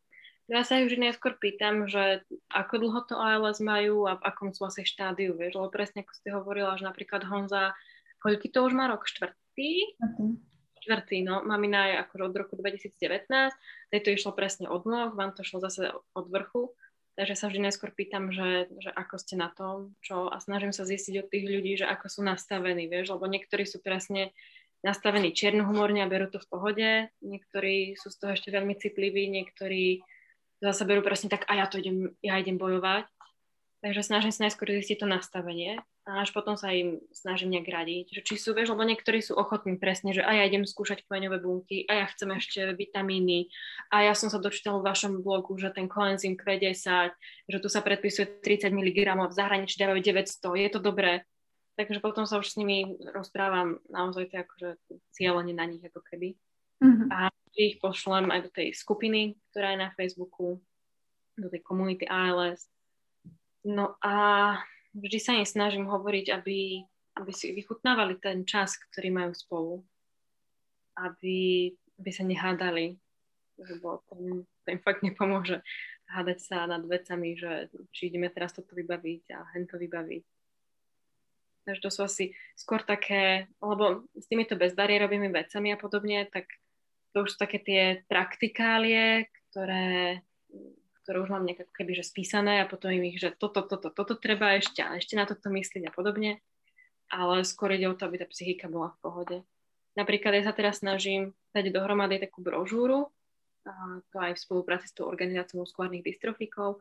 [0.47, 4.63] Ja sa už neskôr pýtam, že ako dlho to ALS majú a v akom sú
[4.63, 7.75] asi štádiu, vieš, lebo presne ako ste hovorila, že napríklad Honza,
[8.23, 9.03] koľký to už má rok?
[9.03, 9.99] Štvrtý?
[9.99, 10.39] Uh-huh.
[10.79, 11.43] Štvrtý, no.
[11.43, 12.95] Mamina je akože od roku 2019,
[13.91, 16.71] to išlo presne od nôh, vám to šlo zase od vrchu,
[17.19, 20.87] takže sa vždy neskôr pýtam, že, že ako ste na tom, čo a snažím sa
[20.87, 24.31] zistiť od tých ľudí, že ako sú nastavení, vieš, lebo niektorí sú presne
[24.79, 26.89] nastavení čiernohumorne a berú to v pohode,
[27.19, 29.99] niektorí sú z toho ešte veľmi citliví, niektorí
[30.61, 33.05] zase berú presne tak, a ja to idem, ja idem bojovať.
[33.77, 35.77] Takže snažím sa najskôr zistiť to nastavenie
[36.09, 39.37] a až potom sa im snažím nejak radiť, že či sú, vieš, lebo niektorí sú
[39.37, 43.53] ochotní presne, že a ja idem skúšať kmeňové bunky, a ja chcem ešte vitamíny,
[43.93, 47.13] a ja som sa dočítal v vašom blogu, že ten koenzym Q10,
[47.51, 51.21] že tu sa predpisuje 30 mg, v zahraničí dávajú 900, je to dobré.
[51.77, 54.69] Takže potom sa už s nimi rozprávam naozaj to akože
[55.13, 56.33] cieľene na nich ako keby.
[56.81, 57.07] Mm-hmm.
[57.13, 60.61] A ich pošlem aj do tej skupiny, ktorá je na Facebooku,
[61.33, 62.69] do tej komunity ALS.
[63.65, 64.13] No a
[64.93, 66.85] vždy sa im snažím hovoriť, aby,
[67.17, 69.73] aby si vychutnávali ten čas, ktorý majú spolu.
[70.97, 72.97] Aby, aby sa nehádali,
[73.57, 75.61] lebo to, to im fakt nepomôže
[76.07, 80.23] hádať sa nad vecami, že či ideme teraz toto vybaviť a hento vybaviť.
[81.67, 86.47] Takže to sú asi skôr také, lebo s týmito bezbariérovými vecami a podobne, tak
[87.17, 90.21] to už sú také tie praktikálie, ktoré,
[91.01, 94.13] ktoré už mám nejak keby že spísané a potom im ich, že toto, toto, toto
[94.13, 96.37] treba ešte a ešte na toto myslieť a podobne.
[97.09, 99.37] Ale skôr ide o to, aby tá psychika bola v pohode.
[99.97, 103.09] Napríklad ja sa teraz snažím dať dohromady takú brožúru,
[104.13, 106.77] to aj v spolupráci s tou organizáciou skôrnych dystrofikov,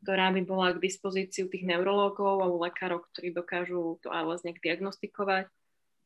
[0.00, 5.52] ktorá by bola k dispozícii tých neurológov alebo lekárov, ktorí dokážu to ALS nejak diagnostikovať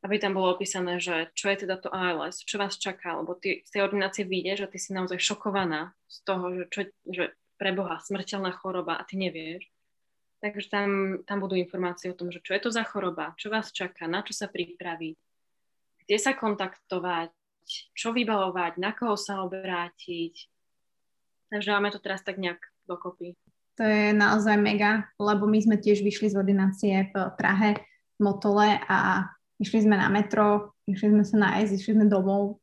[0.01, 3.61] aby tam bolo opísané, že čo je teda to ALS, čo vás čaká, lebo ty
[3.69, 7.25] z tej ordinácie vyjde, že ty si naozaj šokovaná z toho, že, čo, že
[7.61, 9.69] preboha, smrteľná choroba a ty nevieš.
[10.41, 10.91] Takže tam,
[11.29, 14.25] tam budú informácie o tom, že čo je to za choroba, čo vás čaká, na
[14.25, 15.17] čo sa pripraviť,
[16.09, 17.29] kde sa kontaktovať,
[17.93, 20.49] čo vybavovať, na koho sa obrátiť.
[21.53, 22.57] Takže máme to teraz tak nejak
[22.89, 23.37] dokopy.
[23.77, 27.77] To je naozaj mega, lebo my sme tiež vyšli z ordinácie v Prahe,
[28.17, 29.29] Motole a
[29.61, 32.59] išli sme na metro, išli sme sa nájsť, išli sme domov,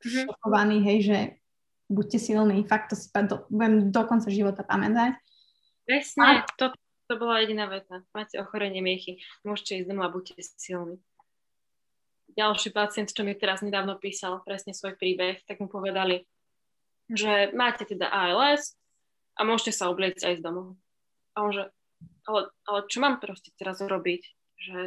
[0.00, 0.24] mm-hmm.
[0.26, 1.18] šokovaní, hej, že
[1.92, 5.16] buďte silní, fakt to si do, budem do konca života pamätať.
[5.84, 6.48] Presne, a...
[6.56, 6.72] to,
[7.08, 8.04] to bola jediná veta.
[8.12, 10.96] Máte ochorenie miechy, môžete ísť domov a buďte silní.
[12.36, 16.28] Ďalší pacient, čo mi teraz nedávno písal presne svoj príbeh, tak mu povedali,
[17.08, 18.76] že máte teda ALS
[19.40, 20.76] a môžete sa obliecť aj z domov.
[21.34, 21.64] A on že,
[22.28, 24.22] ale, ale čo mám proste teraz robiť?
[24.60, 24.78] Že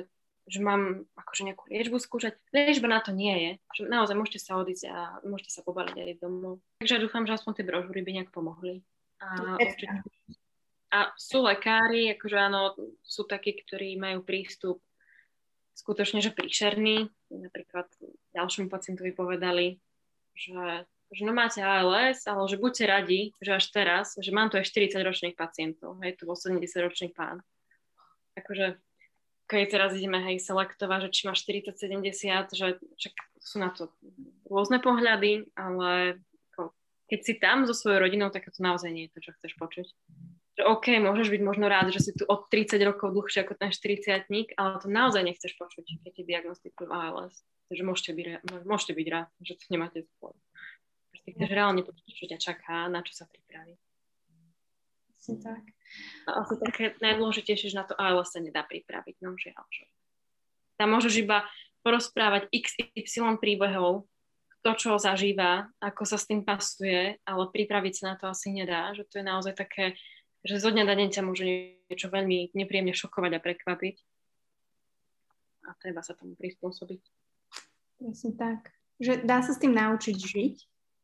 [0.52, 2.36] že mám akože nejakú liečbu skúšať.
[2.52, 3.52] Liečba na to nie je.
[3.80, 6.60] Že naozaj môžete sa odísť a môžete sa pobaliť aj domov.
[6.84, 8.84] Takže ja dúfam, že aspoň tie brožúry by nejak pomohli.
[9.24, 10.04] A, určite,
[10.92, 14.84] a sú lekári, akože áno, sú takí, ktorí majú prístup
[15.72, 17.08] skutočne, že príšerný.
[17.32, 17.88] Napríklad
[18.36, 19.80] ďalšiemu pacientovi povedali,
[20.36, 20.84] že,
[21.16, 24.68] že no máte ALS, ale že buďte radi, že až teraz, že mám tu aj
[24.68, 25.96] 40-ročných pacientov.
[26.04, 27.40] Je to 80-ročný pán.
[28.36, 28.84] Akože
[29.52, 33.92] keď teraz ideme hej selektovať, že či máš 40-70, že však sú na to
[34.48, 36.24] rôzne pohľady, ale
[37.12, 39.88] keď si tam so svojou rodinou, tak to naozaj nie je to, čo chceš počuť.
[40.56, 43.76] Že OK, môžeš byť možno rád, že si tu od 30 rokov dlhšie ako ten
[43.76, 47.44] 40 ale to naozaj nechceš počuť, keď ti diagnostikujú ALS.
[47.68, 48.26] Takže môžete byť,
[48.64, 50.40] môžete byť rád, že to nemáte spolu.
[51.12, 53.76] Proste chceš reálne počuť, čo ťa čaká, na čo sa pripraví.
[55.20, 55.68] Asi tak.
[56.28, 59.66] A asi také najdôležitejšie, že na to ALS sa nedá pripraviť, no žiaľ.
[59.68, 59.86] Že...
[60.80, 61.44] Tam môžeš iba
[61.82, 64.06] porozprávať XY príbehov,
[64.62, 68.94] to, čo zažíva, ako sa s tým pasuje, ale pripraviť sa na to asi nedá,
[68.94, 69.98] že to je naozaj také,
[70.46, 71.46] že zo dňa na deň sa môže
[71.90, 73.96] niečo veľmi nepríjemne šokovať a prekvapiť.
[75.66, 77.02] A treba sa tomu prispôsobiť.
[78.02, 78.74] Presne tak.
[79.02, 80.56] Že dá sa s tým naučiť žiť,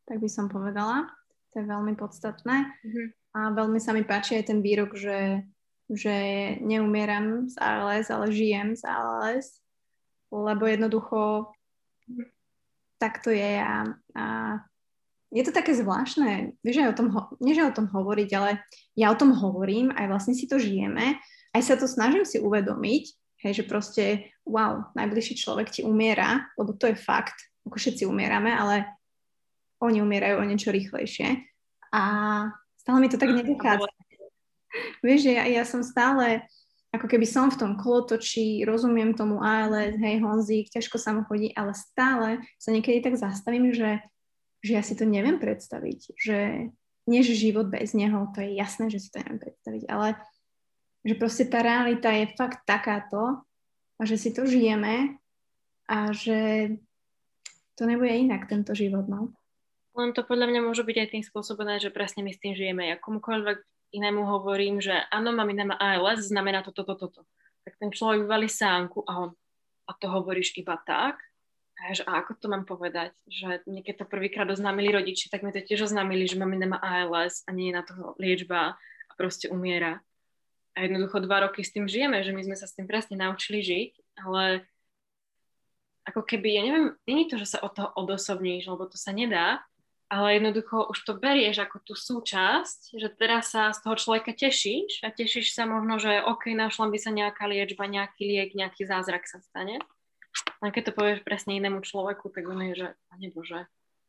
[0.05, 1.09] tak by som povedala.
[1.53, 2.55] To je veľmi podstatné.
[2.85, 3.07] Mm-hmm.
[3.37, 5.45] A veľmi sa mi páči aj ten výrok, že,
[5.85, 6.15] že
[6.65, 9.61] neumieram z ALS, ale žijem z ALS,
[10.33, 11.53] lebo jednoducho
[12.97, 14.25] tak to je a, a
[15.29, 17.07] je to také zvláštne, aj o tom,
[17.37, 18.63] nie že o tom hovoriť, ale
[18.97, 21.19] ja o tom hovorím, aj vlastne si to žijeme,
[21.53, 23.03] aj sa to snažím si uvedomiť,
[23.45, 28.49] hej, že proste, wow, najbližší človek ti umiera, lebo to je fakt, ako všetci umierame,
[28.49, 28.87] ale
[29.83, 31.43] oni umierajú o niečo rýchlejšie.
[31.93, 32.03] A
[32.87, 33.91] stále mi to tak nedochádza.
[35.03, 36.47] Vieš, že ja, ja som stále,
[36.95, 41.51] ako keby som v tom kolotočí, rozumiem tomu ALS, hej, Honzík, ťažko sa mu chodí,
[41.51, 43.99] ale stále sa niekedy tak zastavím, že,
[44.63, 46.71] že ja si to neviem predstaviť, že
[47.11, 50.15] nie, že život bez neho, to je jasné, že si to neviem predstaviť, ale
[51.03, 53.43] že proste tá realita je fakt takáto
[53.99, 55.19] a že si to žijeme
[55.91, 56.71] a že
[57.75, 59.35] to nebude inak tento život, no.
[59.97, 62.85] Len to podľa mňa môže byť aj tým spôsobené, že presne my s tým žijeme.
[62.85, 63.65] Ja komukoľvek
[63.97, 67.25] inému hovorím, že áno, mamina má ALS, znamená toto, toto, toto.
[67.65, 69.29] Tak ten človek vyvalí sánku a on,
[69.89, 71.17] a to hovoríš iba tak?
[71.77, 73.13] A, že, a ako to mám povedať?
[73.25, 77.41] Že niekedy to prvýkrát oznámili rodiči, tak mi to tiež oznámili, že mamina má ALS
[77.45, 80.01] a nie je na to liečba a proste umiera.
[80.77, 83.65] A jednoducho dva roky s tým žijeme, že my sme sa s tým presne naučili
[83.65, 84.61] žiť, ale
[86.05, 89.65] ako keby, ja neviem, je to, že sa od toho odosobníš, lebo to sa nedá,
[90.07, 95.03] ale jednoducho už to berieš ako tú súčasť, že teraz sa z toho človeka tešíš
[95.03, 99.27] a tešíš sa možno, že OK, našla by sa nejaká liečba, nejaký liek, nejaký zázrak
[99.27, 99.83] sa stane.
[100.63, 103.67] A keď to povieš presne inému človeku, tak on je, že Pane Bože,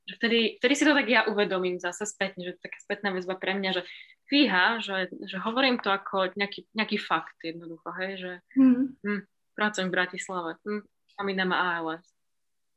[0.08, 3.58] že vtedy, vtedy si to tak ja uvedomím zase spätne, že taká spätná väzba pre
[3.58, 3.82] mňa, že
[4.30, 8.84] fíha, že, že hovorím to ako nejaký, nejaký fakt jednoducho, hej, že mm.
[9.04, 9.22] hm,
[9.56, 10.84] pracujem v Bratislave, hm,
[11.18, 12.06] a mi má ALS.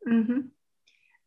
[0.01, 0.39] Mm-hmm.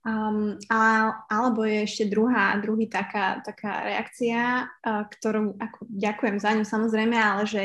[0.05, 6.53] Um, a, alebo je ešte druhá, druhý taká, taká reakcia, uh, ktorú ako, ďakujem za
[6.53, 7.63] ňu samozrejme, ale že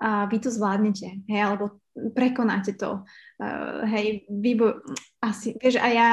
[0.00, 1.84] uh, vy to zvládnete, hej, alebo
[2.16, 3.04] prekonáte to.
[3.36, 4.80] Uh, hej, výboj,
[5.20, 6.08] asi, vieš, a ja,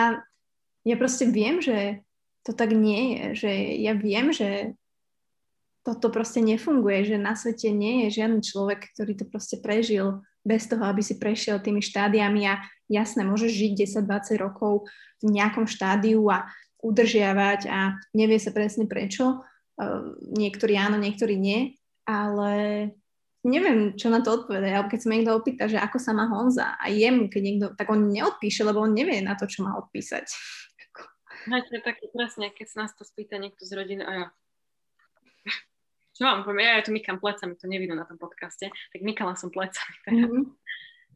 [0.83, 2.03] ja proste viem, že
[2.43, 4.75] to tak nie je, že ja viem, že
[5.87, 10.67] toto proste nefunguje, že na svete nie je žiadny človek, ktorý to proste prežil bez
[10.67, 12.59] toho, aby si prešiel tými štádiami a
[12.91, 13.71] jasné, môžeš žiť
[14.03, 14.87] 10-20 rokov
[15.23, 16.45] v nejakom štádiu a
[16.83, 19.39] udržiavať a nevie sa presne prečo.
[19.79, 22.91] Uh, niektorí áno, niektorí nie, ale
[23.47, 24.71] neviem, čo na to odpovedať.
[24.75, 27.65] Alebo keď sa ma niekto opýta, že ako sa má Honza a jemu, keď niekto,
[27.79, 30.27] tak on neodpíše, lebo on nevie na to, čo má odpísať.
[31.47, 34.25] No, to je také presne, keď sa nás to spýta niekto z rodiny a ja
[36.13, 39.33] čo mám, poviem, ja, ja tu mykam plecami, to nevidno na tom podcaste, tak mykala
[39.33, 39.97] som plecami.
[40.09, 40.43] Mm-hmm.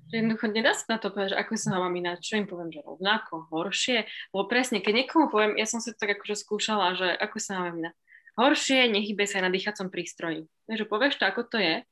[0.08, 2.72] Že jednoducho nedá sa na to povedať, že ako sa mám ináč, čo im poviem,
[2.72, 6.96] že rovnako, horšie, lebo presne, keď niekomu poviem, ja som si to tak akože skúšala,
[6.96, 7.96] že ako sa mám ináč,
[8.40, 10.48] horšie, nechybe sa aj na dýchacom prístroji.
[10.72, 11.84] Takže povieš to, ako to je,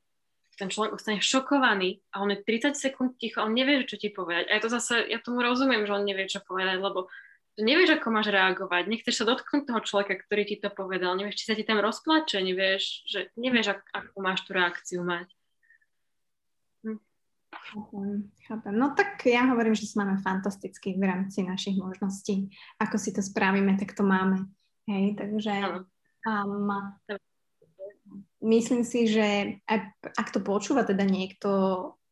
[0.56, 4.48] ten človek ostane šokovaný a on je 30 sekúnd ticho, on nevie, čo ti povedať.
[4.48, 7.12] A ja to zase, ja tomu rozumiem, že on nevie, čo povedať, lebo
[7.56, 11.48] nevieš, ako máš reagovať, nechceš sa dotknúť toho človeka, ktorý ti to povedal, nevieš, či
[11.48, 15.28] sa ti tam rozplače, nevieš, že nevieš, ak, ako máš tú reakciu mať.
[16.84, 17.00] Hm.
[17.50, 18.08] Chápem,
[18.44, 18.74] chápem.
[18.76, 22.52] No tak ja hovorím, že máme fantastický v rámci našich možností.
[22.76, 24.48] Ako si to spravíme, tak to máme.
[24.86, 25.82] Hej, takže
[26.28, 26.70] um,
[28.42, 31.50] myslím si, že ak, ak to počúva teda niekto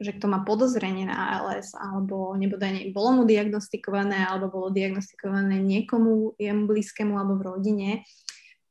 [0.03, 6.35] že kto má podozrenie na ALS, alebo nebodaj bolo mu diagnostikované, alebo bolo diagnostikované niekomu
[6.35, 7.91] jemu blízkemu alebo v rodine,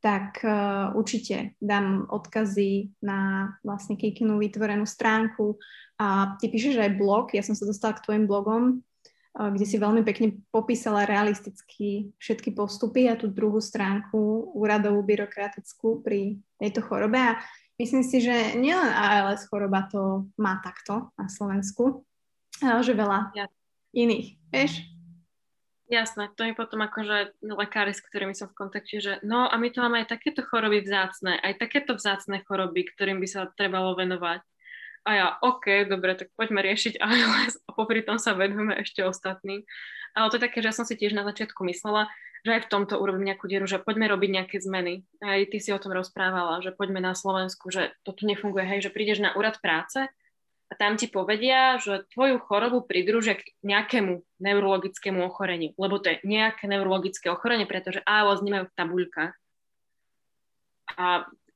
[0.04, 5.56] tak uh, určite dám odkazy na vlastne Kikinu vytvorenú stránku.
[5.96, 8.84] A ty píšeš aj blog, ja som sa dostala k tvojim blogom,
[9.34, 16.38] kde si veľmi pekne popísala realisticky všetky postupy a tú druhú stránku úradovú byrokratickú pri
[16.62, 17.42] tejto chorobe a
[17.82, 22.06] Myslím si, že nielen ALS choroba to má takto na Slovensku,
[22.62, 23.50] ale že veľa ja.
[23.98, 24.86] iných, vieš?
[25.90, 29.74] Jasné, to je potom akože lekári, s ktorými som v kontakte, že no a my
[29.74, 34.46] tu máme aj takéto choroby vzácne, aj takéto vzácne choroby, ktorým by sa trebalo venovať.
[35.04, 39.68] A ja, OK, dobre, tak poďme riešiť ALS a popri tom sa venujeme ešte ostatným.
[40.14, 42.08] Ale to je také, že ja som si tiež na začiatku myslela,
[42.44, 45.08] že aj v tomto urobím nejakú dieru, že poďme robiť nejaké zmeny.
[45.24, 48.80] Aj ty si o tom rozprávala, že poďme na Slovensku, že to tu nefunguje, hej,
[48.88, 50.12] že prídeš na úrad práce
[50.70, 56.18] a tam ti povedia, že tvoju chorobu pridružia k nejakému neurologickému ochoreniu, lebo to je
[56.28, 59.34] nejaké neurologické ochorenie, pretože ALS nemajú v tabuľkách.
[60.98, 61.06] A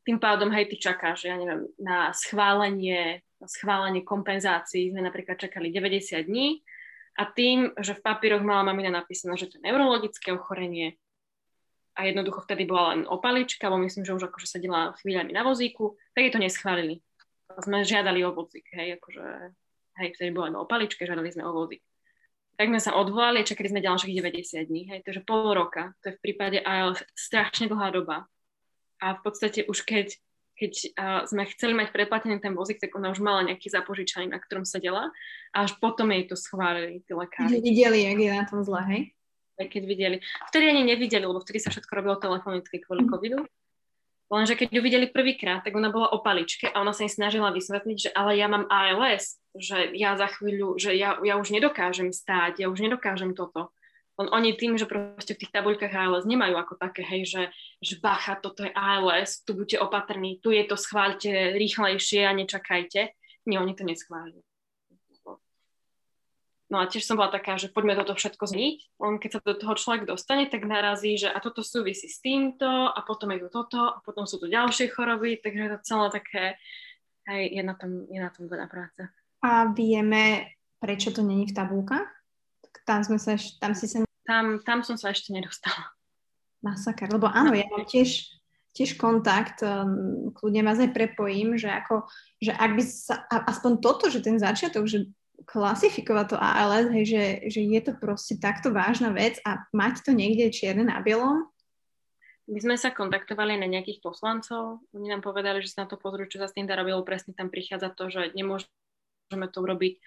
[0.08, 6.26] tým pádom, hej, ty čakáš, ja neviem, na schválenie schválenie kompenzácií sme napríklad čakali 90
[6.26, 6.66] dní
[7.18, 10.98] a tým, že v papíroch mala mamina napísané, že to je neurologické ochorenie
[11.98, 15.98] a jednoducho vtedy bola len opalička, bo myslím, že už akože sedela chvíľami na vozíku,
[16.14, 17.02] tak jej to neschválili.
[17.58, 19.26] Sme žiadali o vozík, hej, akože,
[19.98, 21.82] hej, vtedy bola len opalička, žiadali sme o vozík.
[22.54, 26.14] Tak sme sa odvolali a čakali sme ďalších 90 dní, hej, takže pol roka, to
[26.14, 28.30] je v prípade AL strašne dlhá doba.
[29.02, 30.14] A v podstate už keď
[30.58, 34.41] keď uh, sme chceli mať preplatený ten vozík, tak ona už mala nejaký zapožičaný, na
[34.41, 35.14] ktorom sedela
[35.53, 37.62] a až potom jej to schválili tí lekári.
[37.62, 39.01] Keď videli, jak je na tom zle, hej?
[39.58, 40.18] Keď videli.
[40.49, 43.10] Vtedy ani nevideli, lebo vtedy sa všetko robilo telefonicky kvôli mhm.
[43.14, 43.39] covidu.
[44.28, 47.47] Lenže keď ju videli prvýkrát, tak ona bola o paličke a ona sa im snažila
[47.55, 52.12] vysvetliť, že ale ja mám ALS, že ja za chvíľu, že ja, ja už nedokážem
[52.12, 53.72] stáť, ja už nedokážem toto.
[54.18, 57.43] On, oni tým, že proste v tých tabuľkách ALS nemajú ako také, hej, že,
[57.86, 63.13] že bacha, toto je ALS, tu buďte opatrní, tu je to, schváľte rýchlejšie a nečakajte.
[63.45, 64.41] Nie, oni to neschvália.
[66.68, 68.99] No a tiež som bola taká, že poďme toto všetko zniť.
[68.99, 72.68] On keď sa do toho človek dostane, tak narazí, že a toto súvisí s týmto
[72.68, 76.07] a potom je to toto a potom sú tu ďalšie choroby, takže je to celé
[76.11, 76.43] také,
[77.24, 78.99] aj je na tom, je na tom veľa práce.
[79.47, 82.09] A vieme, prečo to není v tabulkách?
[82.84, 85.96] Tam, sme sa, tam si sa tam, tam som sa ešte nedostala.
[86.60, 88.28] Masaker, lebo áno, ja mám tiež,
[88.76, 92.04] tiež kontakt, um, kľudne vás aj prepojím, že, ako,
[92.44, 95.08] že ak by sa, aspoň toto, že ten začiatok, že
[95.48, 100.12] klasifikovať to ALS, hej, že, že je to proste takto vážna vec a mať to
[100.12, 101.48] niekde čierne na bielom.
[102.48, 106.26] My sme sa kontaktovali na nejakých poslancov, oni nám povedali, že sa na to pozrú,
[106.26, 110.00] čo sa s tým dá robilo, presne tam prichádza to, že nemôžeme to urobiť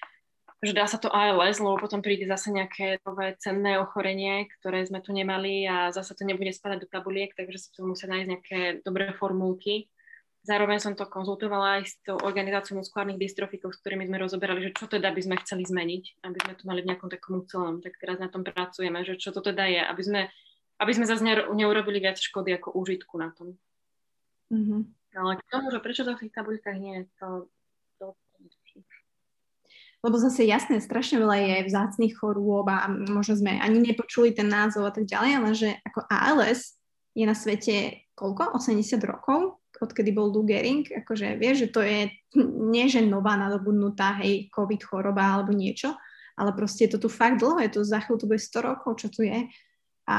[0.60, 5.00] že dá sa to ALS, lebo potom príde zase nejaké nové cenné ochorenie, ktoré sme
[5.00, 8.60] tu nemali a zase to nebude spadať do tabuliek, takže sa tu musia nájsť nejaké
[8.84, 9.88] dobré formulky.
[10.44, 14.76] Zároveň som to konzultovala aj s tou organizáciou muskulárnych dystrofikov, s ktorými sme rozoberali, že
[14.76, 17.84] čo teda by sme chceli zmeniť, aby sme to mali v nejakom takom celom.
[17.84, 20.20] Tak teraz na tom pracujeme, že čo to teda je, aby sme,
[20.80, 23.56] aby sme zase neurobili viac škody ako užitku na tom.
[24.48, 24.80] Mm-hmm.
[25.20, 27.48] Ale k tomu, že prečo to v tých tabuľkách nie, to,
[30.00, 34.88] lebo zase jasné, strašne veľa je vzácných chorôb a možno sme ani nepočuli ten názov
[34.88, 36.80] a tak ďalej, ale že ako ALS
[37.12, 38.56] je na svete koľko?
[38.56, 42.12] 80 rokov, odkedy bol Lou Gehrig, akože vieš, že to je
[42.68, 45.96] nie, že nová nadobudnutá, hej, COVID choroba alebo niečo,
[46.36, 48.90] ale proste je to tu fakt dlho, je to za chvíľu, to bude 100 rokov,
[49.00, 49.48] čo tu je.
[50.08, 50.18] A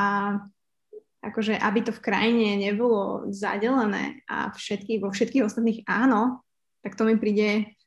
[1.21, 6.41] akože aby to v krajine nebolo zadelené a všetky, vo všetkých ostatných áno,
[6.81, 7.77] tak to mi príde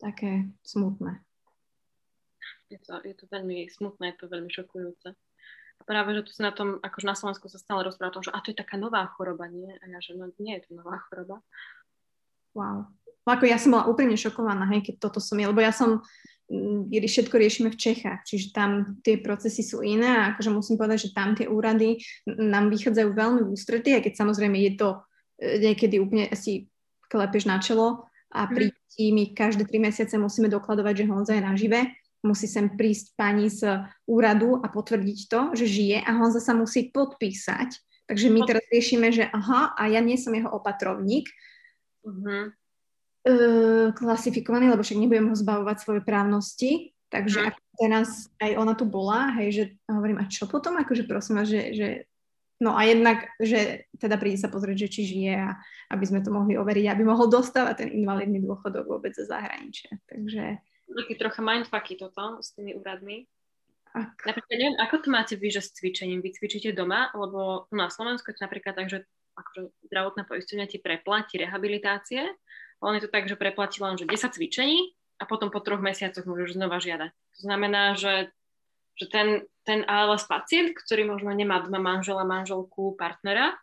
[0.00, 1.20] také smutné.
[2.72, 5.12] Je to, je to veľmi smutné, je to veľmi šokujúce.
[5.80, 8.24] A práve, že tu si na tom, akože na Slovensku sa stále rozpráva o tom,
[8.24, 9.72] že a to je taká nová choroba, nie?
[9.80, 11.40] A ja, že no, nie je to nová choroba.
[12.52, 12.88] Wow.
[13.24, 16.04] No ako ja som bola úplne šokovaná, hej, keď toto som je, lebo ja som,
[16.52, 21.08] mm, všetko riešime v Čechách, čiže tam tie procesy sú iné a akože musím povedať,
[21.08, 24.88] že tam tie úrady nám vychádzajú veľmi v ústretí, aj keď samozrejme je to
[25.40, 26.68] e, niekedy úplne si
[27.08, 28.54] klepeš na čelo, a mhm.
[28.54, 31.80] príti my každé tri mesiace musíme dokladovať, že Honza je nažive.
[32.20, 36.92] Musí sem prísť pani z úradu a potvrdiť to, že žije a Honza sa musí
[36.92, 37.80] podpísať.
[38.10, 41.30] Takže my teraz riešime, že aha, a ja nie som jeho opatrovník.
[42.02, 42.50] Uh-huh.
[43.22, 43.32] E,
[43.94, 46.92] klasifikovaný, lebo však nebudem ho zbavovať svoje právnosti.
[47.06, 47.50] Takže uh-huh.
[47.54, 48.08] ako teraz
[48.42, 50.74] aj ona tu bola, hej, že hovorím, a čo potom?
[50.82, 51.88] Akože prosím vás, že, že
[52.60, 55.56] No a jednak, že teda príde sa pozrieť, že či žije a
[55.96, 59.96] aby sme to mohli overiť, aby mohol dostávať ten invalidný dôchodok vôbec za zahraničia.
[60.04, 60.60] Takže...
[60.90, 63.24] Taký trocha mindfucky toto s tými úradmi.
[63.96, 64.12] Ak...
[64.22, 66.20] Napríklad neviem, ako to máte vy, že s cvičením?
[66.20, 67.08] Vy cvičíte doma?
[67.16, 72.28] Lebo na Slovensku je to napríklad tak, že akože zdravotná poistenia ti preplatí rehabilitácie.
[72.84, 76.28] On je to tak, že preplatí len že 10 cvičení a potom po troch mesiacoch
[76.28, 77.10] môžeš znova žiadať.
[77.12, 78.32] To znamená, že
[79.00, 83.56] že ten, ten ALS pacient, ktorý možno nemá doma manžela, manželku, partnera,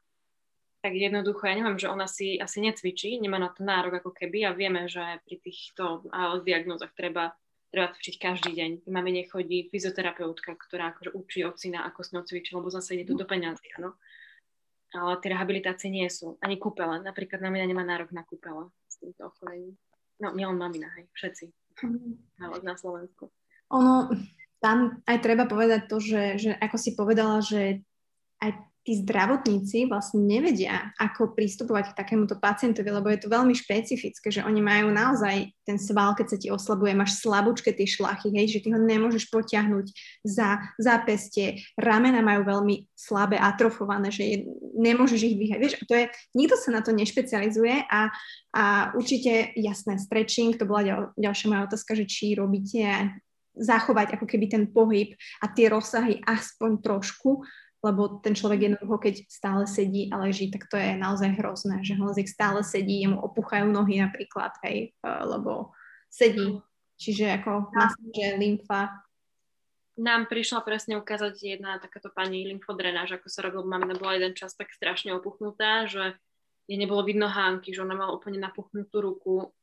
[0.81, 4.49] tak jednoducho, ja neviem, že ona si asi necvičí, nemá na to nárok ako keby
[4.49, 6.09] a vieme, že pri týchto
[6.41, 7.37] diagnózach treba,
[7.69, 8.71] treba cvičiť každý deň.
[8.89, 13.13] Máme nechodí fyzioterapeutka, ktorá akože učí ocina, ako s ňou cvičí, lebo zase ide tu
[13.13, 13.97] do peňazí, áno.
[14.95, 16.39] Ale tie rehabilitácie nie sú.
[16.39, 17.03] Ani kúpele.
[17.03, 19.75] Napríklad na mňa nemá nárok na kúpele s týmto ochorením.
[20.23, 21.45] No, nielen mamina, hej, všetci.
[21.83, 22.15] Mm.
[22.63, 23.27] Na Slovensku.
[23.75, 24.07] Ono,
[24.57, 27.85] tam aj treba povedať to, že, že ako si povedala, že
[28.41, 28.51] aj
[28.87, 34.47] tí zdravotníci vlastne nevedia, ako pristupovať k takémuto pacientovi, lebo je to veľmi špecifické, že
[34.47, 38.63] oni majú naozaj ten sval, keď sa ti oslabuje, máš slabúčke tie šlachy, hej, že
[38.63, 39.91] ty ho nemôžeš potiahnuť
[40.23, 44.37] za zápestie, ramena majú veľmi slabé, atrofované, že je,
[44.79, 45.59] nemôžeš ich vyhať.
[45.59, 48.07] Vieš, to je, nikto sa na to nešpecializuje a,
[48.55, 48.63] a
[48.95, 53.19] určite jasné, stretching, to bola ďal, ďalšia moja otázka, že či robíte
[53.57, 57.43] zachovať ako keby ten pohyb a tie rozsahy aspoň trošku,
[57.85, 61.93] lebo ten človek jednoducho, keď stále sedí a leží, tak to je naozaj hrozné, že
[61.93, 65.71] Honzik stále sedí, jemu opuchajú nohy napríklad, hej, e, lebo
[66.09, 66.57] sedí.
[66.97, 68.89] Čiže ako masáže, lymfa.
[70.01, 74.57] Nám prišla presne ukázať jedna takáto pani lymfodrenáž, ako sa robil, mamina bola jeden čas
[74.57, 76.17] tak strašne opuchnutá, že
[76.65, 79.53] jej nebolo vidno hánky, že ona mala úplne napuchnutú ruku.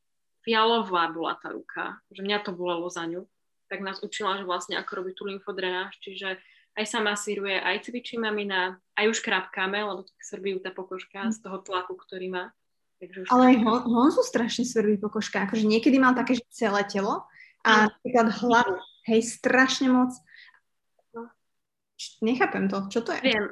[0.47, 3.27] Fialová bola tá ruka, že mňa to bolelo za ňu.
[3.75, 6.39] Tak nás učila, že vlastne ako robiť tú lymfodrenáž, čiže
[6.79, 11.43] aj sa masíruje, aj cvičí mamina, aj už krapkáme, lebo tak svrbí tá pokožka z
[11.43, 12.45] toho tlaku, ktorý má.
[13.03, 16.87] Takže už Ale aj Hon, Honzu strašne svrbí pokožka, akože niekedy mal také, že celé
[16.87, 17.27] telo
[17.67, 18.79] a napríklad hlavu,
[19.11, 20.15] hej, strašne moc.
[21.11, 21.27] No.
[22.23, 23.35] Nechápem to, čo to je?
[23.35, 23.51] Viem.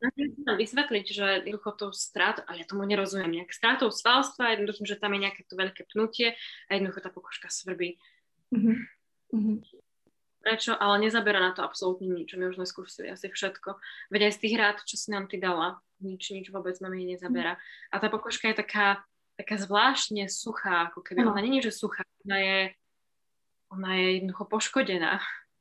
[0.00, 4.96] Chcem vysvetliť, že jednoducho to strát, ale ja tomu nerozumiem, nejak strátou svalstva, jednoducho, že
[4.96, 6.32] tam je nejaké to veľké pnutie
[6.68, 8.00] a jednoducho tá pokožka svrbí.
[8.48, 8.80] Uh-huh.
[9.30, 9.62] Uh-huh
[10.40, 12.32] prečo, ale nezabera na to absolútne nič.
[12.34, 13.76] My už sme skúsili asi všetko.
[14.08, 17.60] Veď aj z tých rád, čo si nám ty dala, nič, nič vôbec mami nezabera.
[17.92, 19.04] A tá pokožka je taká,
[19.36, 21.22] taká zvláštne suchá, ako keby.
[21.22, 21.36] No.
[21.36, 22.58] Ona nie je, že suchá, ona je,
[23.68, 25.20] ona je jednoducho poškodená.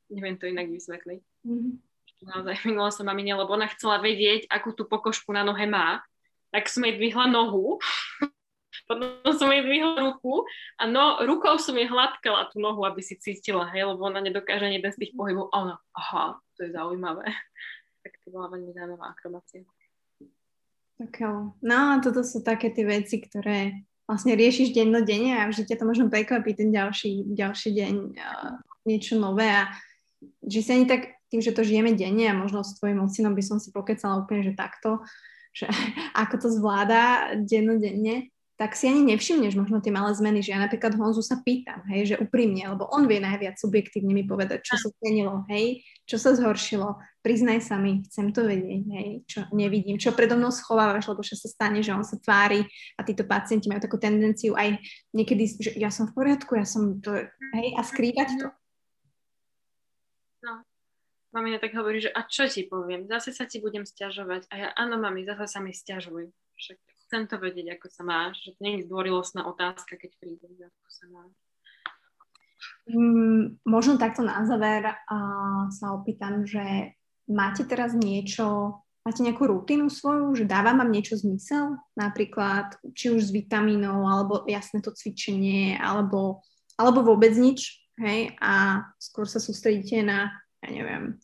[0.09, 1.21] Neviem to inak vysvetliť.
[1.45, 1.73] Mm-hmm.
[2.19, 6.01] Naozaj minula som mamine, lebo ona chcela vedieť, akú tú pokožku na nohe má.
[6.49, 7.77] Tak som jej dvihla nohu
[8.85, 10.45] potom som jej dvihla ruku
[10.79, 14.67] a no, rukou som jej hladkala tú nohu, aby si cítila, hej, lebo ona nedokáže
[14.67, 15.51] ani jeden z tých pohybov.
[15.51, 17.25] A ona, aha, to je zaujímavé.
[18.03, 19.63] tak to bola veľmi zaujímavá akrobácia.
[20.99, 21.55] Tak jo.
[21.63, 26.11] No toto sú také tie veci, ktoré vlastne riešiš dennodenne a vždy ťa to možno
[26.11, 28.57] prekvapí ten ďalší, ďalší deň uh,
[28.89, 29.69] niečo nové a
[30.43, 33.43] že si ani tak tým, že to žijeme denne a možno s tvojim ocinom by
[33.45, 35.05] som si pokecala úplne, že takto,
[35.53, 35.69] že
[36.25, 40.99] ako to zvláda dennodenne, tak si ani nevšimneš možno tie malé zmeny, že ja napríklad
[40.99, 44.91] Honzu sa pýtam, hej, že úprimne, lebo on vie najviac subjektívne mi povedať, čo sa
[44.99, 50.11] zmenilo, hej, čo sa zhoršilo, priznaj sa mi, chcem to vedieť, hej, čo nevidím, čo
[50.11, 52.67] predo mnou schovávaš, lebo čo sa stane, že on sa tvári
[52.99, 54.75] a títo pacienti majú takú tendenciu aj
[55.15, 57.15] niekedy, že ja som v poriadku, ja som to,
[57.55, 58.47] hej, a skrývať to.
[60.43, 60.67] No,
[61.31, 64.67] mamina tak hovorí, že a čo ti poviem, zase sa ti budem stiažovať a ja,
[64.75, 66.27] áno mami, zase sa mi stiažuj,
[66.59, 70.45] však chcem to vedieť, ako sa máš, že to nie je zdvorilostná otázka, keď príde,
[70.61, 71.33] ako sa máš.
[72.85, 76.93] Mm, možno takto na záver uh, sa opýtam, že
[77.25, 81.81] máte teraz niečo, máte nejakú rutinu svoju, že dáva vám niečo zmysel?
[81.97, 86.45] Napríklad, či už s vitamínou, alebo jasné to cvičenie, alebo,
[86.77, 88.37] alebo vôbec nič, hej?
[88.37, 90.29] A skôr sa sústredíte na,
[90.61, 91.17] ja neviem,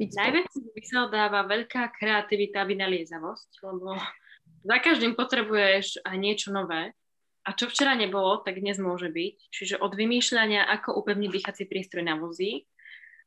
[0.00, 4.00] Najviac zmysel dáva veľká kreativita a vynaliezavosť, lebo
[4.64, 6.92] za každým potrebuješ aj niečo nové.
[7.40, 9.36] A čo včera nebolo, tak dnes môže byť.
[9.48, 12.68] Čiže od vymýšľania, ako upevniť dýchací prístroj na vozík,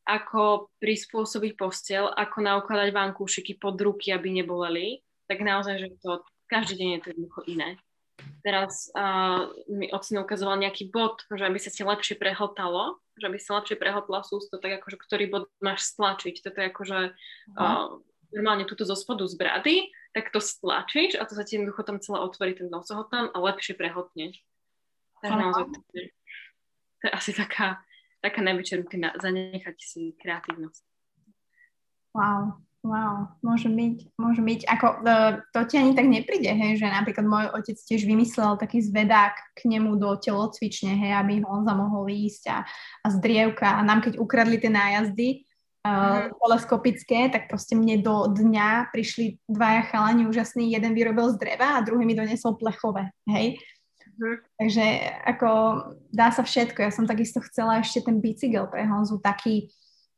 [0.05, 6.21] ako prispôsobiť postel, ako naukladať vankúšiky pod ruky, aby neboleli, tak naozaj, že to
[6.51, 7.69] každý deň je to jednoducho iné.
[8.45, 13.39] Teraz uh, mi ocino ukazoval nejaký bod, že aby sa ti lepšie prehltalo, že aby
[13.41, 16.43] sa lepšie prehltla sústo, tak akože ktorý bod máš stlačiť.
[16.43, 16.99] Toto je akože
[17.57, 17.97] uh,
[18.35, 19.75] normálne túto zo spodu z brady
[20.13, 23.73] tak to stlačíš a to sa ti jednoducho tam celé otvorí ten nosohotan a lepšie
[23.73, 24.37] prehotneš.
[25.25, 26.07] Takže naozaj to je,
[27.01, 27.81] to je asi taká,
[28.21, 30.83] taká najväčšia rutina, zanechať si kreatívnosť.
[32.13, 34.61] Wow, wow, môže byť, môže byť.
[34.69, 38.85] Ako, e, to ti ani tak nepríde, hej, že napríklad môj otec tiež vymyslel taký
[38.85, 42.57] zvedák k nemu do telocvične, hej, aby on mohol ísť a,
[43.01, 43.65] a zdrievka.
[43.65, 45.49] A nám keď ukradli tie nájazdy,
[45.83, 51.77] uh, teleskopické, tak proste mne do dňa prišli dvaja chalani úžasní, jeden vyrobil z dreva
[51.77, 53.59] a druhý mi donesol plechové, hej.
[54.13, 54.39] Uh-huh.
[54.57, 54.85] Takže
[55.27, 55.49] ako
[56.13, 56.79] dá sa všetko.
[56.85, 59.73] Ja som takisto chcela ešte ten bicykel pre Honzu taký,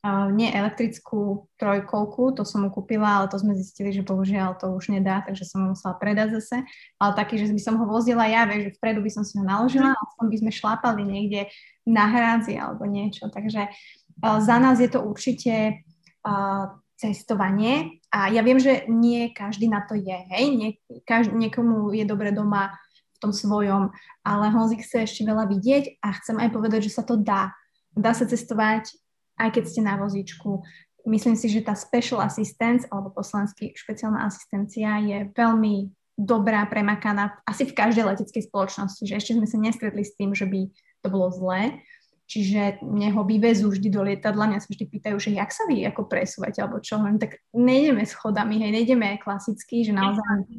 [0.05, 4.69] uh, nie elektrickú trojkolku, to som mu kúpila, ale to sme zistili, že bohužiaľ to
[4.75, 6.61] už nedá, takže som ho musela predať zase.
[7.01, 9.43] Ale taký, že by som ho vozila ja, vieš, že vpredu by som si ho
[9.47, 11.41] naložila, a aspoň by sme šlápali niekde
[11.87, 13.31] na hrádzi alebo niečo.
[13.31, 15.83] Takže uh, za nás je to určite
[16.23, 20.69] uh, cestovanie a ja viem, že nie každý na to je, hej, nie,
[21.03, 22.71] každý, niekomu je dobre doma
[23.15, 23.91] v tom svojom,
[24.23, 27.51] ale Honzik chce ešte veľa vidieť a chcem aj povedať, že sa to dá.
[27.95, 28.91] Dá sa cestovať,
[29.39, 30.63] aj keď ste na vozíčku.
[31.07, 37.67] Myslím si, že tá special assistance, alebo poslanský špeciálna asistencia je veľmi dobrá, premakaná asi
[37.67, 40.71] v každej leteckej spoločnosti, že ešte sme sa nestretli s tým, že by
[41.03, 41.83] to bolo zlé.
[42.25, 45.85] Čiže mne ho vyvezú vždy do lietadla, mňa sa vždy pýtajú, že jak sa vy
[45.85, 50.49] ako presúvate, alebo čo, len tak nejdeme schodami, hej, nejdeme klasicky, že naozaj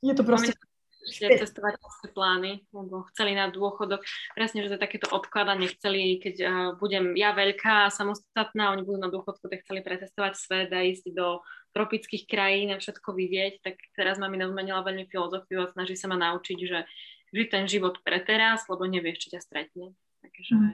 [0.00, 0.56] je to proste
[1.00, 4.04] ešte cestovateľské plány, lebo chceli na dôchodok.
[4.36, 8.86] Presne, že to je takéto odkladanie, chceli, keď uh, budem ja veľká a samostatná, oni
[8.86, 11.42] budú na dôchodku, tak chceli pretestovať svet a ísť do
[11.74, 16.18] tropických krajín a všetko vidieť, tak teraz mami zmenila veľmi filozofiu a snaží sa ma
[16.20, 16.78] naučiť, že
[17.32, 19.94] žiť ten život pre teraz, lebo nevieš, čo ťa stretne.
[20.20, 20.72] Takže mm.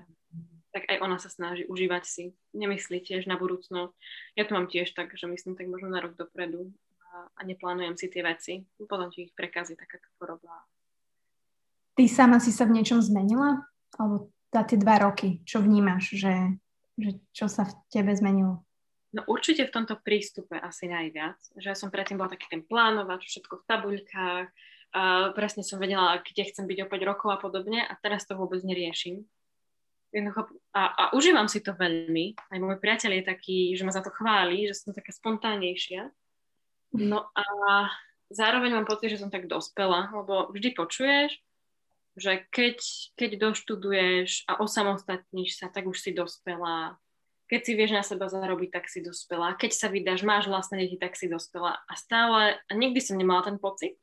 [0.74, 2.24] tak aj ona sa snaží užívať si.
[2.52, 3.94] Nemyslí tiež na budúcnosť.
[4.34, 6.74] Ja to mám tiež tak, že myslím tak možno na rok dopredu
[7.14, 8.66] a, a neplánujem si tie veci.
[8.76, 10.66] Potom ti ich prekazí takáto choroba.
[11.96, 13.64] Ty sama si sa v niečom zmenila?
[13.96, 16.34] Alebo za tie dva roky, čo vnímaš, že,
[17.00, 18.66] že čo sa v tebe zmenilo?
[19.16, 23.24] No určite v tomto prístupe asi najviac, že ja som predtým bola taký ten plánovať,
[23.24, 24.48] všetko v tabuľkách,
[25.36, 28.64] presne som vedela, kde chcem byť o 5 rokov a podobne a teraz to vôbec
[28.64, 29.28] neriešim
[30.72, 32.32] a, a užívam si to veľmi.
[32.48, 36.08] Aj môj priateľ je taký, že ma za to chváli, že som taká spontánnejšia.
[36.96, 37.44] No a
[38.32, 41.36] zároveň mám pocit, že som tak dospela, lebo vždy počuješ,
[42.16, 42.78] že keď,
[43.18, 46.96] keď doštuduješ a osamostatníš sa, tak už si dospela.
[47.46, 49.54] Keď si vieš na seba zarobiť, tak si dospela.
[49.54, 51.78] Keď sa vydáš, máš vlastné deti, tak si dospela.
[51.86, 54.00] A stále, a nikdy som nemala ten pocit,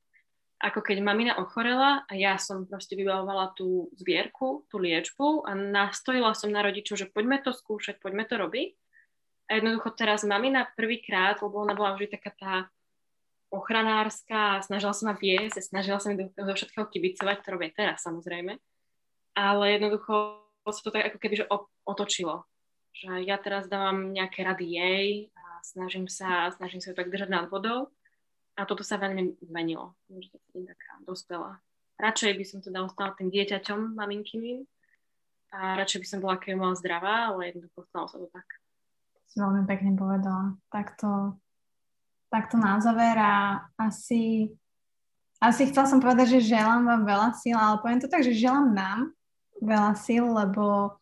[0.64, 6.32] ako keď mamina ochorela a ja som proste vybavovala tú zbierku, tú liečbu a nastojila
[6.32, 8.72] som na rodičov, že poďme to skúšať, poďme to robiť.
[9.51, 12.53] A jednoducho teraz mamina prvýkrát, lebo ona bola vždy taká tá
[13.51, 17.99] ochranárska, snažila sa ma viesť, snažila sa mi do, do všetkého kibicovať, to robí teraz
[18.07, 18.55] samozrejme.
[19.36, 21.45] Ale jednoducho sa to tak ako keby že
[21.84, 22.47] otočilo.
[22.95, 27.28] Že ja teraz dávam nejaké rady jej a snažím sa, snažím sa ju tak držať
[27.28, 27.91] nad vodou
[28.54, 31.58] a toto sa veľmi zmenilo, že taká dospelá.
[31.97, 34.66] Radšej by som teda ostala tým dieťaťom maminkyným
[35.54, 38.47] a radšej by som bola keby mala zdravá, ale jednoducho stalo sa to tak.
[39.30, 40.58] Si veľmi pekne povedala.
[40.70, 41.38] Takto,
[42.30, 44.54] takto na záver a asi,
[45.41, 48.74] asi chcela som povedať, že želám vám veľa síl, ale poviem to tak, že želám
[48.74, 48.99] nám
[49.62, 50.97] veľa síl, lebo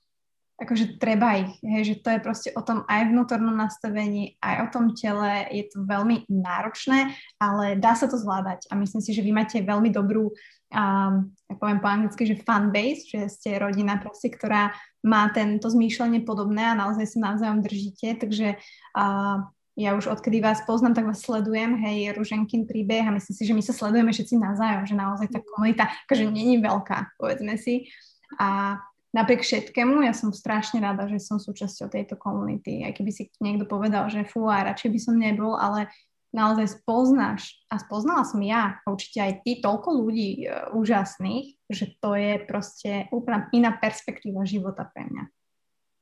[0.61, 4.67] akože treba ich, hej, že to je proste o tom aj vnútornom nastavení, aj o
[4.69, 9.25] tom tele, je to veľmi náročné, ale dá sa to zvládať a myslím si, že
[9.25, 10.29] vy máte veľmi dobrú,
[10.69, 11.13] um,
[11.49, 14.69] ja poviem po anglicky, že fan base, že ste rodina proste, ktorá
[15.01, 18.61] má tento zmýšľanie podobné a naozaj sa navzájom držíte, takže
[18.93, 19.41] uh,
[19.73, 23.55] ja už odkedy vás poznám, tak vás sledujem, hej, Ruženkin príbeh a myslím si, že
[23.57, 27.89] my sa sledujeme všetci navzájom, že naozaj tá komunita, akože není veľká, povedzme si.
[28.37, 28.77] A
[29.11, 32.83] napriek všetkému, ja som strašne rada, že som súčasťou tejto komunity.
[32.87, 35.91] Aj keby si niekto povedal, že fú, a radšej by som nebol, ale
[36.31, 41.91] naozaj spoznáš, a spoznala som ja, a určite aj ty, toľko ľudí uh, úžasných, že
[41.99, 45.23] to je proste úplne iná perspektíva života pre mňa.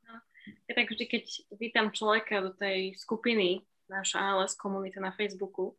[0.06, 0.14] No,
[0.70, 1.26] ja tak vždy, keď
[1.58, 5.74] vítam človeka do tej skupiny, naša ALS komunita na Facebooku,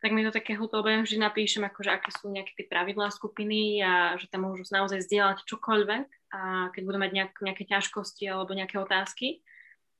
[0.00, 4.20] tak mi to také lebo vždy napíšem, akože aké sú nejaké tie pravidlá skupiny a
[4.20, 8.76] že tam môžu naozaj zdieľať čokoľvek a keď budú mať nejak, nejaké ťažkosti alebo nejaké
[8.76, 9.40] otázky.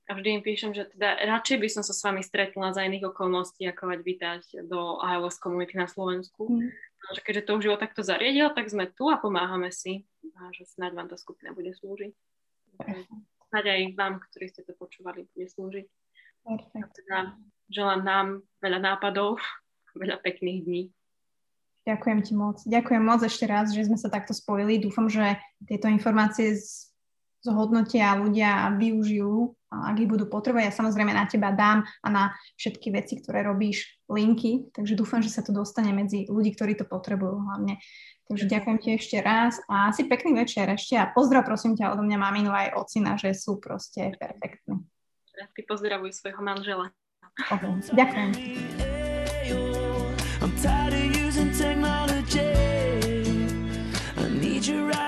[0.06, 3.10] A vždy im píšem, že teda radšej by som sa s vami stretla za iných
[3.10, 6.46] okolností, ako mať vítať do iOS komunity na Slovensku.
[6.46, 6.70] Mm.
[7.10, 10.06] že keďže to už život takto zariadil, tak sme tu a pomáhame si.
[10.38, 12.14] A že snáď vám tá skupina bude slúžiť.
[13.50, 15.86] Snáď aj vám, ktorí ste to počúvali, bude slúžiť.
[17.02, 17.34] Teda
[17.66, 18.26] želám nám
[18.62, 19.42] veľa nápadov,
[19.96, 20.82] veľa pekných dní.
[21.86, 22.58] Ďakujem ti moc.
[22.66, 24.82] Ďakujem moc ešte raz, že sme sa takto spojili.
[24.82, 25.38] Dúfam, že
[25.70, 26.58] tieto informácie
[27.46, 30.66] zhodnotia ľudia a využijú, ak ich budú potrebovať.
[30.66, 34.66] Ja samozrejme na teba dám a na všetky veci, ktoré robíš, linky.
[34.74, 37.78] Takže dúfam, že sa to dostane medzi ľudí, ktorí to potrebujú hlavne.
[38.26, 42.02] Takže ďakujem ti ešte raz a si pekný večer ešte a pozdrav prosím ťa odo
[42.02, 44.82] mňa maminu aj ocina, že sú proste perfektní.
[45.54, 46.90] Ty pozdravuj svojho manžela.
[47.38, 47.70] Okay.
[47.94, 49.85] Ďakujem.
[50.62, 52.40] Tired of using technology.
[54.16, 55.05] I need you right.